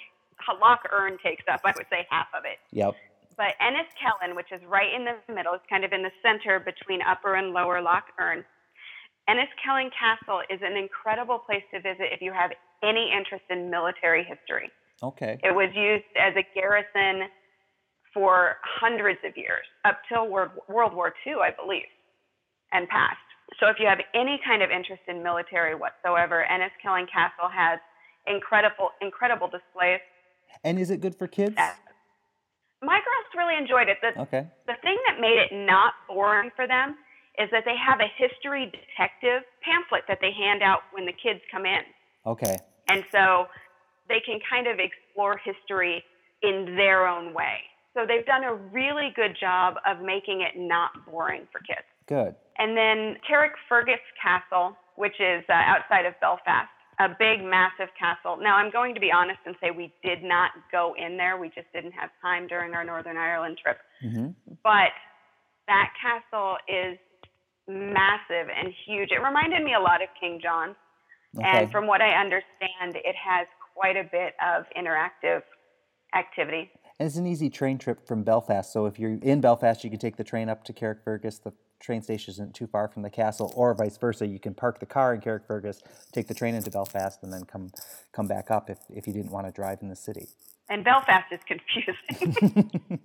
Lough 0.61 0.77
Erne 0.93 1.17
takes 1.25 1.45
up, 1.51 1.61
I 1.65 1.73
would 1.77 1.87
say, 1.89 2.07
half 2.11 2.27
of 2.37 2.45
it. 2.45 2.59
Yep. 2.73 2.95
But 3.37 3.55
Enniskillen, 3.63 4.37
which 4.37 4.53
is 4.53 4.61
right 4.69 4.93
in 4.93 5.07
the 5.07 5.17
middle, 5.33 5.55
is 5.55 5.61
kind 5.71 5.85
of 5.85 5.93
in 5.93 6.03
the 6.03 6.13
center 6.23 6.61
between 6.61 7.01
Upper 7.03 7.35
and 7.37 7.53
Lower 7.53 7.81
Lough 7.81 8.05
Erne. 8.21 8.45
Enniskillen 9.29 9.89
Castle 9.99 10.43
is 10.51 10.61
an 10.63 10.77
incredible 10.77 11.39
place 11.39 11.65
to 11.73 11.81
visit 11.81 12.13
if 12.13 12.21
you 12.21 12.33
have 12.33 12.51
any 12.83 13.11
interest 13.11 13.45
in 13.49 13.71
military 13.71 14.23
history. 14.23 14.71
Okay. 15.03 15.39
It 15.43 15.55
was 15.55 15.71
used 15.75 16.05
as 16.21 16.35
a 16.37 16.45
garrison 16.55 17.29
for 18.13 18.57
hundreds 18.63 19.19
of 19.27 19.37
years, 19.37 19.67
up 19.85 19.99
till 20.09 20.29
World, 20.29 20.51
World 20.69 20.95
War 20.95 21.13
II, 21.27 21.35
I 21.43 21.51
believe, 21.51 21.89
and 22.73 22.89
past. 22.89 23.24
So 23.61 23.69
if 23.69 23.77
you 23.79 23.87
have 23.87 24.01
any 24.15 24.41
kind 24.45 24.63
of 24.63 24.71
interest 24.71 25.03
in 25.09 25.23
military 25.23 25.75
whatsoever, 25.75 26.45
Enniskillen 26.51 27.07
Castle 27.11 27.49
has 27.53 27.79
incredible, 28.27 28.91
incredible 29.01 29.49
displays. 29.49 30.01
And 30.65 30.79
is 30.79 30.91
it 30.91 31.01
good 31.01 31.15
for 31.15 31.27
kids? 31.27 31.55
Yes. 31.57 31.77
My 32.83 32.99
girls 33.01 33.27
really 33.37 33.57
enjoyed 33.57 33.89
it. 33.89 33.99
The, 34.03 34.21
Okay. 34.21 34.47
the 34.67 34.75
thing 34.83 34.99
that 35.09 35.21
made 35.21 35.39
it 35.39 35.55
not 35.55 35.95
boring 36.09 36.51
for 36.57 36.67
them 36.67 36.97
is 37.39 37.49
that 37.51 37.65
they 37.65 37.77
have 37.77 38.01
a 38.01 38.09
history 38.17 38.67
detective 38.71 39.43
pamphlet 39.63 40.03
that 40.09 40.19
they 40.21 40.33
hand 40.33 40.63
out 40.63 40.81
when 40.93 41.07
the 41.07 41.13
kids 41.13 41.41
come 41.51 41.65
in. 41.67 41.81
Okay. 42.27 42.57
And 42.89 43.05
so 43.11 43.47
they 44.09 44.21
can 44.25 44.39
kind 44.49 44.67
of 44.67 44.79
explore 44.79 45.41
history 45.43 46.05
in 46.43 46.77
their 46.77 47.07
own 47.09 47.33
way. 47.35 47.61
So 47.95 48.05
they've 48.07 48.27
done 48.27 48.45
a 48.45 48.55
really 48.55 49.11
good 49.17 49.37
job 49.41 49.77
of 49.87 50.01
making 50.05 50.43
it 50.43 50.59
not 50.59 50.91
boring 51.11 51.47
for 51.51 51.61
kids. 51.61 51.87
Good. 52.07 52.35
And 52.59 52.77
then 52.77 53.17
Carrickfergus 53.29 54.03
Castle, 54.21 54.77
which 54.97 55.19
is 55.21 55.45
uh, 55.49 55.53
outside 55.53 56.07
of 56.07 56.15
Belfast, 56.21 56.69
a 57.01 57.09
big, 57.09 57.43
massive 57.43 57.89
castle. 57.99 58.39
Now, 58.41 58.57
I'm 58.57 58.71
going 58.71 58.95
to 58.95 59.01
be 59.01 59.11
honest 59.11 59.41
and 59.47 59.57
say 59.61 59.71
we 59.71 59.93
did 60.05 60.23
not 60.23 60.53
go 60.71 60.95
in 60.97 61.17
there. 61.17 61.37
We 61.37 61.49
just 61.49 61.67
didn't 61.73 61.93
have 61.93 62.11
time 62.23 62.47
during 62.47 62.75
our 62.75 62.85
Northern 62.85 63.17
Ireland 63.17 63.59
trip. 63.63 63.79
hmm 64.01 64.29
But 64.63 64.95
that 65.67 65.91
castle 66.01 66.57
is 66.69 66.99
massive 67.67 68.49
and 68.55 68.73
huge. 68.87 69.11
It 69.11 69.23
reminded 69.23 69.65
me 69.65 69.75
a 69.75 69.81
lot 69.81 70.03
of 70.03 70.09
King 70.21 70.39
John's. 70.43 70.77
Okay. 71.37 71.49
And 71.49 71.73
from 71.73 71.87
what 71.87 72.01
I 72.01 72.11
understand, 72.21 72.95
it 72.95 73.17
has 73.17 73.47
quite 73.75 73.97
a 73.97 74.05
bit 74.05 74.35
of 74.45 74.65
interactive 74.79 75.43
activity. 76.17 76.71
And 76.99 77.09
it's 77.09 77.17
an 77.17 77.27
easy 77.27 77.51
train 77.51 77.79
trip 77.79 78.07
from 78.07 78.23
Belfast. 78.23 78.73
So 78.73 78.87
if 78.87 79.01
you're 79.01 79.19
in 79.21 79.41
Belfast, 79.41 79.83
you 79.83 79.91
can 79.91 79.99
take 79.99 80.17
the 80.17 80.23
train 80.23 80.49
up 80.49 80.63
to 80.65 80.73
Carrickfergus. 80.73 81.43
The 81.43 81.53
train 81.85 82.03
station 82.03 82.33
isn't 82.33 82.55
too 82.55 82.67
far 82.67 82.89
from 82.89 83.03
the 83.03 83.11
castle, 83.11 83.53
or 83.55 83.75
vice 83.75 83.97
versa. 83.99 84.27
You 84.27 84.39
can 84.41 84.55
park 84.55 84.81
the 84.81 84.87
car 84.87 85.15
in 85.15 85.21
Carrickfergus, 85.21 85.83
take 86.13 86.27
the 86.27 86.35
train 86.35 86.55
into 86.55 86.71
Belfast, 86.71 87.23
and 87.23 87.33
then 87.33 87.45
come 87.45 87.71
come 88.13 88.27
back 88.27 88.51
up 88.51 88.71
if, 88.71 88.79
if 88.91 89.07
you 89.07 89.13
didn't 89.13 89.31
want 89.31 89.47
to 89.47 89.53
drive 89.53 89.79
in 89.83 89.89
the 89.89 89.97
city. 89.97 90.29
And 90.69 90.83
Belfast 90.83 91.27
is 91.31 91.41
confusing. 91.47 92.81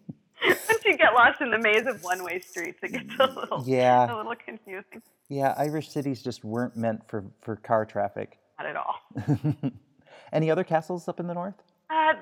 Once 0.45 0.85
you 0.85 0.95
get 0.97 1.13
lost 1.13 1.41
in 1.41 1.51
the 1.51 1.57
maze 1.59 1.85
of 1.85 2.01
one-way 2.01 2.39
streets, 2.39 2.79
it 2.81 2.93
gets 2.93 3.09
a 3.19 3.25
little, 3.27 3.63
Yeah. 3.67 4.05
a 4.05 4.15
little 4.15 4.33
confusing. 4.45 5.01
Yeah, 5.27 5.53
Irish 5.57 5.89
cities 5.89 6.23
just 6.23 6.45
weren't 6.45 6.77
meant 6.77 7.05
for, 7.09 7.25
for 7.41 7.57
car 7.57 7.85
traffic. 7.85 8.39
Not 8.57 8.67
at 8.67 8.75
all. 8.77 9.71
Any 10.31 10.49
other 10.49 10.63
castles 10.63 11.09
up 11.09 11.19
in 11.19 11.27
the 11.27 11.33
north? 11.33 11.55
Uh, 11.89 12.13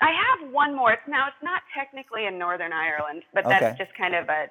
I 0.00 0.10
have 0.40 0.50
one 0.52 0.74
more. 0.74 0.92
It's 0.92 1.02
now 1.06 1.28
it's 1.28 1.42
not 1.42 1.62
technically 1.76 2.26
in 2.26 2.36
Northern 2.38 2.72
Ireland, 2.72 3.22
but 3.32 3.44
that's 3.44 3.62
Okay. 3.62 3.74
just 3.78 3.96
kind 3.96 4.14
of 4.16 4.28
a, 4.28 4.46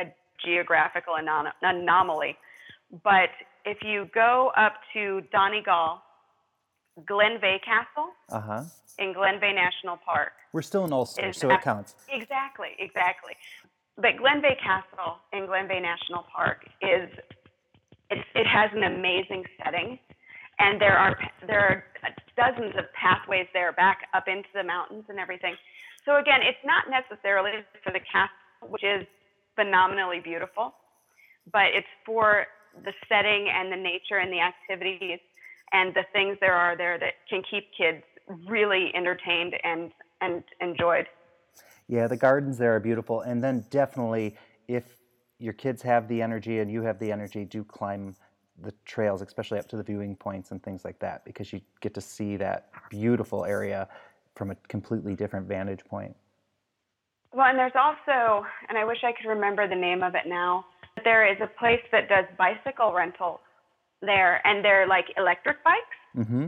a 0.00 0.04
geographical 0.44 1.14
anom- 1.14 1.50
anomaly. 1.62 2.36
But 3.02 3.30
if 3.64 3.78
you 3.82 4.08
go 4.14 4.52
up 4.56 4.74
to 4.92 5.22
Donegal, 5.32 6.00
Glenveagh 7.08 7.62
Castle 7.64 8.10
Uh 8.30 8.40
huh. 8.40 8.62
in 8.98 9.12
Glenveagh 9.14 9.54
National 9.54 9.96
Park. 9.96 10.32
We're 10.52 10.62
still 10.62 10.84
in 10.84 10.92
Ulster, 10.92 11.32
so 11.32 11.50
it 11.50 11.60
counts. 11.62 11.96
Exactly, 12.08 12.68
exactly. 12.78 13.32
But 13.96 14.16
Glenveagh 14.16 14.60
Castle 14.60 15.18
in 15.32 15.46
Glenveagh 15.46 15.82
National 15.82 16.24
Park 16.34 16.64
is 16.80 17.08
it's, 18.10 18.22
it 18.34 18.46
has 18.46 18.70
an 18.74 18.84
amazing 18.84 19.44
setting, 19.64 19.98
and 20.60 20.80
there 20.80 20.96
are 20.96 21.16
there 21.48 21.60
are 21.60 21.84
dozens 22.36 22.74
of 22.76 22.84
pathways 22.92 23.46
there 23.52 23.72
back 23.72 24.06
up 24.14 24.28
into 24.28 24.48
the 24.54 24.62
mountains 24.62 25.04
and 25.08 25.18
everything. 25.18 25.54
So 26.04 26.16
again, 26.18 26.40
it's 26.42 26.58
not 26.64 26.84
necessarily 26.90 27.50
for 27.82 27.90
the 27.92 28.00
castle, 28.00 28.68
which 28.68 28.84
is 28.84 29.06
phenomenally 29.56 30.20
beautiful, 30.20 30.74
but 31.52 31.66
it's 31.74 31.86
for 32.04 32.46
the 32.84 32.92
setting 33.08 33.48
and 33.48 33.72
the 33.72 33.76
nature 33.76 34.18
and 34.18 34.32
the 34.32 34.40
activities 34.40 35.20
and 35.72 35.94
the 35.94 36.04
things 36.12 36.36
there 36.40 36.54
are 36.54 36.76
there 36.76 36.98
that 36.98 37.14
can 37.28 37.42
keep 37.48 37.64
kids 37.76 38.02
really 38.48 38.90
entertained 38.94 39.54
and 39.64 39.92
and 40.20 40.42
enjoyed. 40.60 41.06
Yeah, 41.88 42.06
the 42.06 42.16
gardens 42.16 42.56
there 42.56 42.74
are 42.74 42.80
beautiful. 42.80 43.20
And 43.20 43.42
then 43.44 43.64
definitely, 43.70 44.36
if 44.68 44.96
your 45.38 45.52
kids 45.52 45.82
have 45.82 46.08
the 46.08 46.22
energy 46.22 46.60
and 46.60 46.70
you 46.70 46.82
have 46.82 46.98
the 46.98 47.12
energy, 47.12 47.44
do 47.44 47.62
climb 47.62 48.14
the 48.62 48.72
trails, 48.84 49.20
especially 49.20 49.58
up 49.58 49.68
to 49.68 49.76
the 49.76 49.82
viewing 49.82 50.16
points 50.16 50.50
and 50.50 50.62
things 50.62 50.84
like 50.84 50.98
that, 51.00 51.24
because 51.24 51.52
you 51.52 51.60
get 51.80 51.92
to 51.94 52.00
see 52.00 52.36
that 52.36 52.68
beautiful 52.88 53.44
area 53.44 53.88
from 54.34 54.50
a 54.50 54.54
completely 54.68 55.14
different 55.14 55.46
vantage 55.46 55.84
point. 55.84 56.16
Well, 57.34 57.46
and 57.48 57.58
there's 57.58 57.72
also, 57.74 58.46
and 58.68 58.78
I 58.78 58.84
wish 58.84 58.98
I 59.02 59.12
could 59.12 59.28
remember 59.28 59.66
the 59.68 59.74
name 59.74 60.02
of 60.02 60.14
it 60.14 60.26
now, 60.26 60.64
but 60.94 61.02
there 61.04 61.26
is 61.30 61.36
a 61.42 61.48
place 61.58 61.82
that 61.90 62.08
does 62.08 62.24
bicycle 62.38 62.92
rentals 62.92 63.40
there, 64.00 64.40
and 64.46 64.64
they're 64.64 64.86
like 64.86 65.06
electric 65.16 65.56
bikes. 65.64 66.28
hmm 66.28 66.46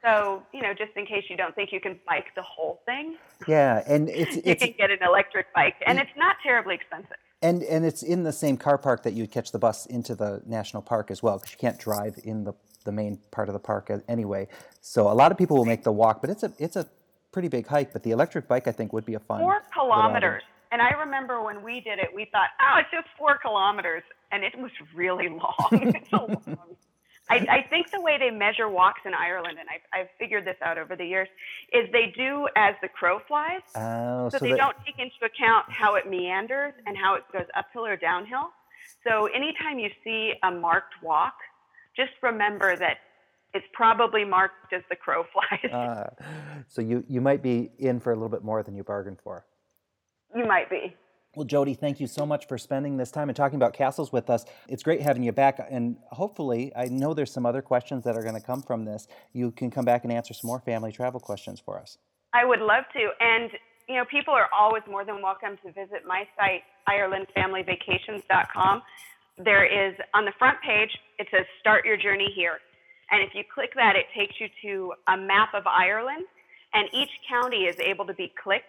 So, 0.00 0.42
you 0.52 0.62
know, 0.62 0.74
just 0.74 0.92
in 0.96 1.06
case 1.06 1.24
you 1.28 1.36
don't 1.36 1.54
think 1.56 1.70
you 1.72 1.80
can 1.80 1.98
bike 2.06 2.26
the 2.36 2.42
whole 2.42 2.80
thing, 2.86 3.16
Yeah, 3.48 3.82
and 3.86 4.08
it's 4.08 4.36
you 4.36 4.42
it's 4.44 4.62
can 4.64 4.74
get 4.78 4.90
an 4.90 4.98
electric 5.02 5.52
bike, 5.54 5.74
and 5.86 5.98
it's 5.98 6.16
not 6.16 6.36
terribly 6.42 6.76
expensive. 6.76 7.16
and 7.42 7.62
and 7.64 7.84
it's 7.84 8.02
in 8.02 8.22
the 8.22 8.32
same 8.32 8.56
car 8.56 8.78
park 8.78 9.02
that 9.02 9.14
you'd 9.14 9.32
catch 9.32 9.50
the 9.50 9.58
bus 9.58 9.86
into 9.86 10.14
the 10.14 10.40
national 10.46 10.82
park 10.82 11.10
as 11.10 11.20
well, 11.22 11.38
because 11.38 11.52
you 11.52 11.58
can't 11.58 11.78
drive 11.80 12.14
in 12.22 12.44
the 12.44 12.54
the 12.84 12.92
main 12.92 13.18
part 13.32 13.48
of 13.48 13.54
the 13.54 13.58
park 13.58 13.90
anyway. 14.08 14.46
So 14.82 15.10
a 15.10 15.14
lot 15.14 15.32
of 15.32 15.38
people 15.38 15.56
will 15.56 15.64
make 15.64 15.82
the 15.82 15.92
walk, 15.92 16.20
but 16.20 16.30
it's 16.30 16.42
a 16.44 16.52
it's 16.58 16.76
a 16.76 16.86
pretty 17.34 17.48
big 17.48 17.66
hike. 17.66 17.92
But 17.92 18.02
the 18.04 18.12
electric 18.12 18.48
bike, 18.48 18.66
I 18.66 18.72
think, 18.72 18.92
would 18.94 19.04
be 19.04 19.14
a 19.14 19.18
fun 19.18 19.40
Four 19.40 19.62
kilometers. 19.74 20.42
And 20.72 20.80
I 20.80 20.90
remember 20.90 21.42
when 21.42 21.62
we 21.62 21.80
did 21.80 21.98
it, 21.98 22.08
we 22.14 22.24
thought, 22.32 22.48
oh, 22.60 22.78
it's 22.78 22.90
just 22.90 23.06
four 23.18 23.36
kilometers. 23.38 24.02
And 24.32 24.42
it 24.42 24.56
was 24.58 24.70
really 24.94 25.28
long. 25.28 25.54
it's 25.72 26.12
a 26.12 26.16
long. 26.16 26.58
I, 27.30 27.36
I 27.48 27.62
think 27.70 27.90
the 27.90 28.02
way 28.02 28.18
they 28.18 28.30
measure 28.30 28.68
walks 28.68 29.00
in 29.06 29.14
Ireland, 29.14 29.56
and 29.58 29.66
I've, 29.70 29.98
I've 29.98 30.08
figured 30.18 30.44
this 30.44 30.56
out 30.62 30.76
over 30.76 30.94
the 30.94 31.06
years, 31.06 31.26
is 31.72 31.90
they 31.90 32.12
do 32.14 32.46
as 32.54 32.74
the 32.82 32.88
crow 32.88 33.18
flies. 33.26 33.62
Oh, 33.74 34.28
So, 34.28 34.36
so 34.38 34.44
they 34.44 34.50
that- 34.50 34.58
don't 34.58 34.76
take 34.84 34.98
into 34.98 35.14
account 35.24 35.64
how 35.70 35.94
it 35.94 36.08
meanders 36.08 36.74
and 36.86 36.96
how 36.98 37.14
it 37.14 37.22
goes 37.32 37.46
uphill 37.56 37.86
or 37.86 37.96
downhill. 37.96 38.50
So 39.06 39.26
anytime 39.26 39.78
you 39.78 39.90
see 40.04 40.34
a 40.42 40.50
marked 40.50 41.02
walk, 41.02 41.34
just 41.96 42.12
remember 42.22 42.76
that 42.76 42.98
it's 43.54 43.66
probably 43.72 44.24
marked 44.24 44.72
as 44.72 44.82
the 44.90 44.96
crow 44.96 45.24
flies. 45.32 45.72
Uh, 45.72 46.10
so 46.68 46.82
you 46.82 47.04
you 47.08 47.20
might 47.20 47.42
be 47.42 47.70
in 47.78 48.00
for 48.00 48.12
a 48.12 48.14
little 48.16 48.28
bit 48.28 48.42
more 48.44 48.62
than 48.62 48.74
you 48.74 48.82
bargained 48.84 49.18
for. 49.22 49.44
you 50.34 50.44
might 50.46 50.68
be. 50.68 50.94
Well, 51.36 51.44
Jody, 51.44 51.74
thank 51.74 51.98
you 51.98 52.06
so 52.06 52.24
much 52.24 52.46
for 52.46 52.56
spending 52.58 52.96
this 52.96 53.10
time 53.10 53.28
and 53.28 53.34
talking 53.36 53.56
about 53.56 53.72
castles 53.72 54.12
with 54.12 54.30
us. 54.30 54.44
It's 54.68 54.84
great 54.84 55.00
having 55.02 55.24
you 55.24 55.32
back, 55.32 55.58
and 55.68 55.96
hopefully, 56.12 56.70
I 56.76 56.84
know 56.84 57.12
there's 57.12 57.32
some 57.32 57.44
other 57.44 57.60
questions 57.60 58.04
that 58.04 58.16
are 58.16 58.22
going 58.22 58.36
to 58.36 58.40
come 58.40 58.62
from 58.62 58.84
this. 58.84 59.08
You 59.32 59.50
can 59.50 59.68
come 59.68 59.84
back 59.84 60.04
and 60.04 60.12
answer 60.12 60.32
some 60.32 60.46
more 60.46 60.60
family 60.60 60.92
travel 60.92 61.18
questions 61.18 61.58
for 61.58 61.80
us. 61.80 61.98
I 62.32 62.44
would 62.44 62.60
love 62.60 62.84
to. 62.92 63.08
And, 63.18 63.50
you 63.88 63.96
know, 63.96 64.04
people 64.08 64.32
are 64.32 64.48
always 64.56 64.84
more 64.88 65.04
than 65.04 65.22
welcome 65.22 65.56
to 65.64 65.72
visit 65.72 66.02
my 66.06 66.22
site, 66.38 66.62
IrelandFamilyVacations.com. 66.88 68.82
There 69.38 69.64
is, 69.64 69.96
on 70.14 70.24
the 70.24 70.32
front 70.38 70.58
page, 70.64 70.90
it 71.18 71.26
says 71.32 71.46
Start 71.60 71.84
Your 71.84 71.96
Journey 71.96 72.28
Here. 72.36 72.58
And 73.10 73.22
if 73.22 73.34
you 73.34 73.44
click 73.52 73.72
that, 73.76 73.96
it 73.96 74.06
takes 74.16 74.34
you 74.40 74.48
to 74.62 74.92
a 75.08 75.16
map 75.16 75.54
of 75.54 75.66
Ireland, 75.66 76.24
and 76.72 76.88
each 76.92 77.10
county 77.28 77.64
is 77.64 77.76
able 77.78 78.06
to 78.06 78.14
be 78.14 78.32
clicked. 78.42 78.64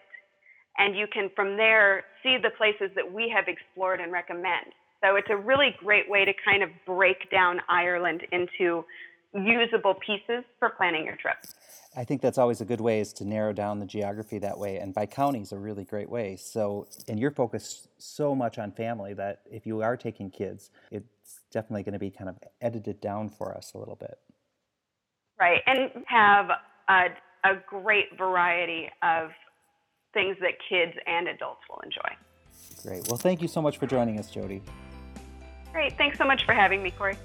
And 0.78 0.96
you 0.96 1.06
can, 1.06 1.30
from 1.34 1.56
there, 1.56 2.04
see 2.22 2.36
the 2.36 2.50
places 2.50 2.90
that 2.96 3.10
we 3.10 3.32
have 3.34 3.48
explored 3.48 4.00
and 4.00 4.12
recommend. 4.12 4.66
So 5.02 5.16
it's 5.16 5.28
a 5.30 5.36
really 5.36 5.74
great 5.78 6.08
way 6.08 6.24
to 6.24 6.32
kind 6.44 6.62
of 6.62 6.70
break 6.86 7.30
down 7.30 7.60
Ireland 7.68 8.22
into 8.32 8.84
usable 9.34 9.94
pieces 9.94 10.44
for 10.58 10.70
planning 10.70 11.04
your 11.04 11.16
trip. 11.16 11.36
I 11.96 12.04
think 12.04 12.20
that's 12.20 12.36
always 12.36 12.60
a 12.60 12.66
good 12.66 12.80
way 12.80 13.00
is 13.00 13.14
to 13.14 13.24
narrow 13.24 13.54
down 13.54 13.78
the 13.78 13.86
geography 13.86 14.38
that 14.40 14.58
way, 14.58 14.76
and 14.76 14.92
by 14.92 15.06
county 15.06 15.40
is 15.40 15.52
a 15.52 15.58
really 15.58 15.84
great 15.84 16.10
way. 16.10 16.36
So, 16.36 16.88
and 17.08 17.18
you're 17.18 17.30
focused 17.30 17.88
so 17.98 18.34
much 18.34 18.58
on 18.58 18.72
family 18.72 19.14
that 19.14 19.40
if 19.50 19.66
you 19.66 19.80
are 19.80 19.96
taking 19.96 20.30
kids, 20.30 20.70
it's 20.90 21.40
definitely 21.50 21.84
going 21.84 21.94
to 21.94 21.98
be 21.98 22.10
kind 22.10 22.28
of 22.28 22.36
edited 22.60 23.00
down 23.00 23.30
for 23.30 23.56
us 23.56 23.72
a 23.74 23.78
little 23.78 23.96
bit. 23.96 24.18
Right, 25.38 25.60
and 25.66 25.90
have 26.06 26.50
a, 26.88 27.06
a 27.44 27.54
great 27.68 28.16
variety 28.16 28.88
of 29.02 29.30
things 30.14 30.36
that 30.40 30.52
kids 30.68 30.92
and 31.06 31.28
adults 31.28 31.60
will 31.68 31.80
enjoy. 31.84 32.16
Great. 32.82 33.08
Well, 33.08 33.18
thank 33.18 33.42
you 33.42 33.48
so 33.48 33.60
much 33.60 33.78
for 33.78 33.86
joining 33.86 34.18
us, 34.18 34.30
Jody. 34.30 34.62
Great. 35.72 35.96
Thanks 35.98 36.16
so 36.16 36.24
much 36.24 36.44
for 36.44 36.54
having 36.54 36.82
me, 36.82 36.90
Corey. 36.90 37.18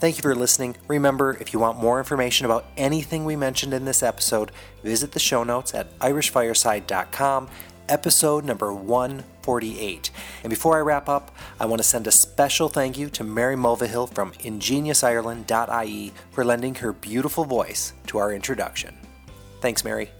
Thank 0.00 0.16
you 0.16 0.22
for 0.22 0.34
listening. 0.34 0.76
Remember, 0.88 1.36
if 1.40 1.52
you 1.52 1.58
want 1.58 1.78
more 1.78 1.98
information 1.98 2.44
about 2.44 2.66
anything 2.76 3.24
we 3.24 3.36
mentioned 3.36 3.72
in 3.72 3.84
this 3.84 4.02
episode, 4.02 4.50
visit 4.82 5.12
the 5.12 5.18
show 5.18 5.44
notes 5.44 5.72
at 5.74 5.98
irishfireside.com, 6.00 7.48
episode 7.88 8.44
number 8.44 8.72
148. 8.72 10.10
And 10.42 10.50
before 10.50 10.76
I 10.76 10.80
wrap 10.80 11.08
up, 11.08 11.34
I 11.60 11.66
want 11.66 11.80
to 11.80 11.88
send 11.88 12.06
a 12.06 12.12
special 12.12 12.68
thank 12.68 12.98
you 12.98 13.08
to 13.10 13.24
Mary 13.24 13.56
Mulvihill 13.56 14.12
from 14.14 14.32
ingeniousireland.ie 14.32 16.12
for 16.30 16.44
lending 16.44 16.74
her 16.76 16.92
beautiful 16.92 17.44
voice 17.44 17.92
to 18.06 18.18
our 18.18 18.32
introduction. 18.32 18.96
Thanks, 19.60 19.84
Mary. 19.84 20.10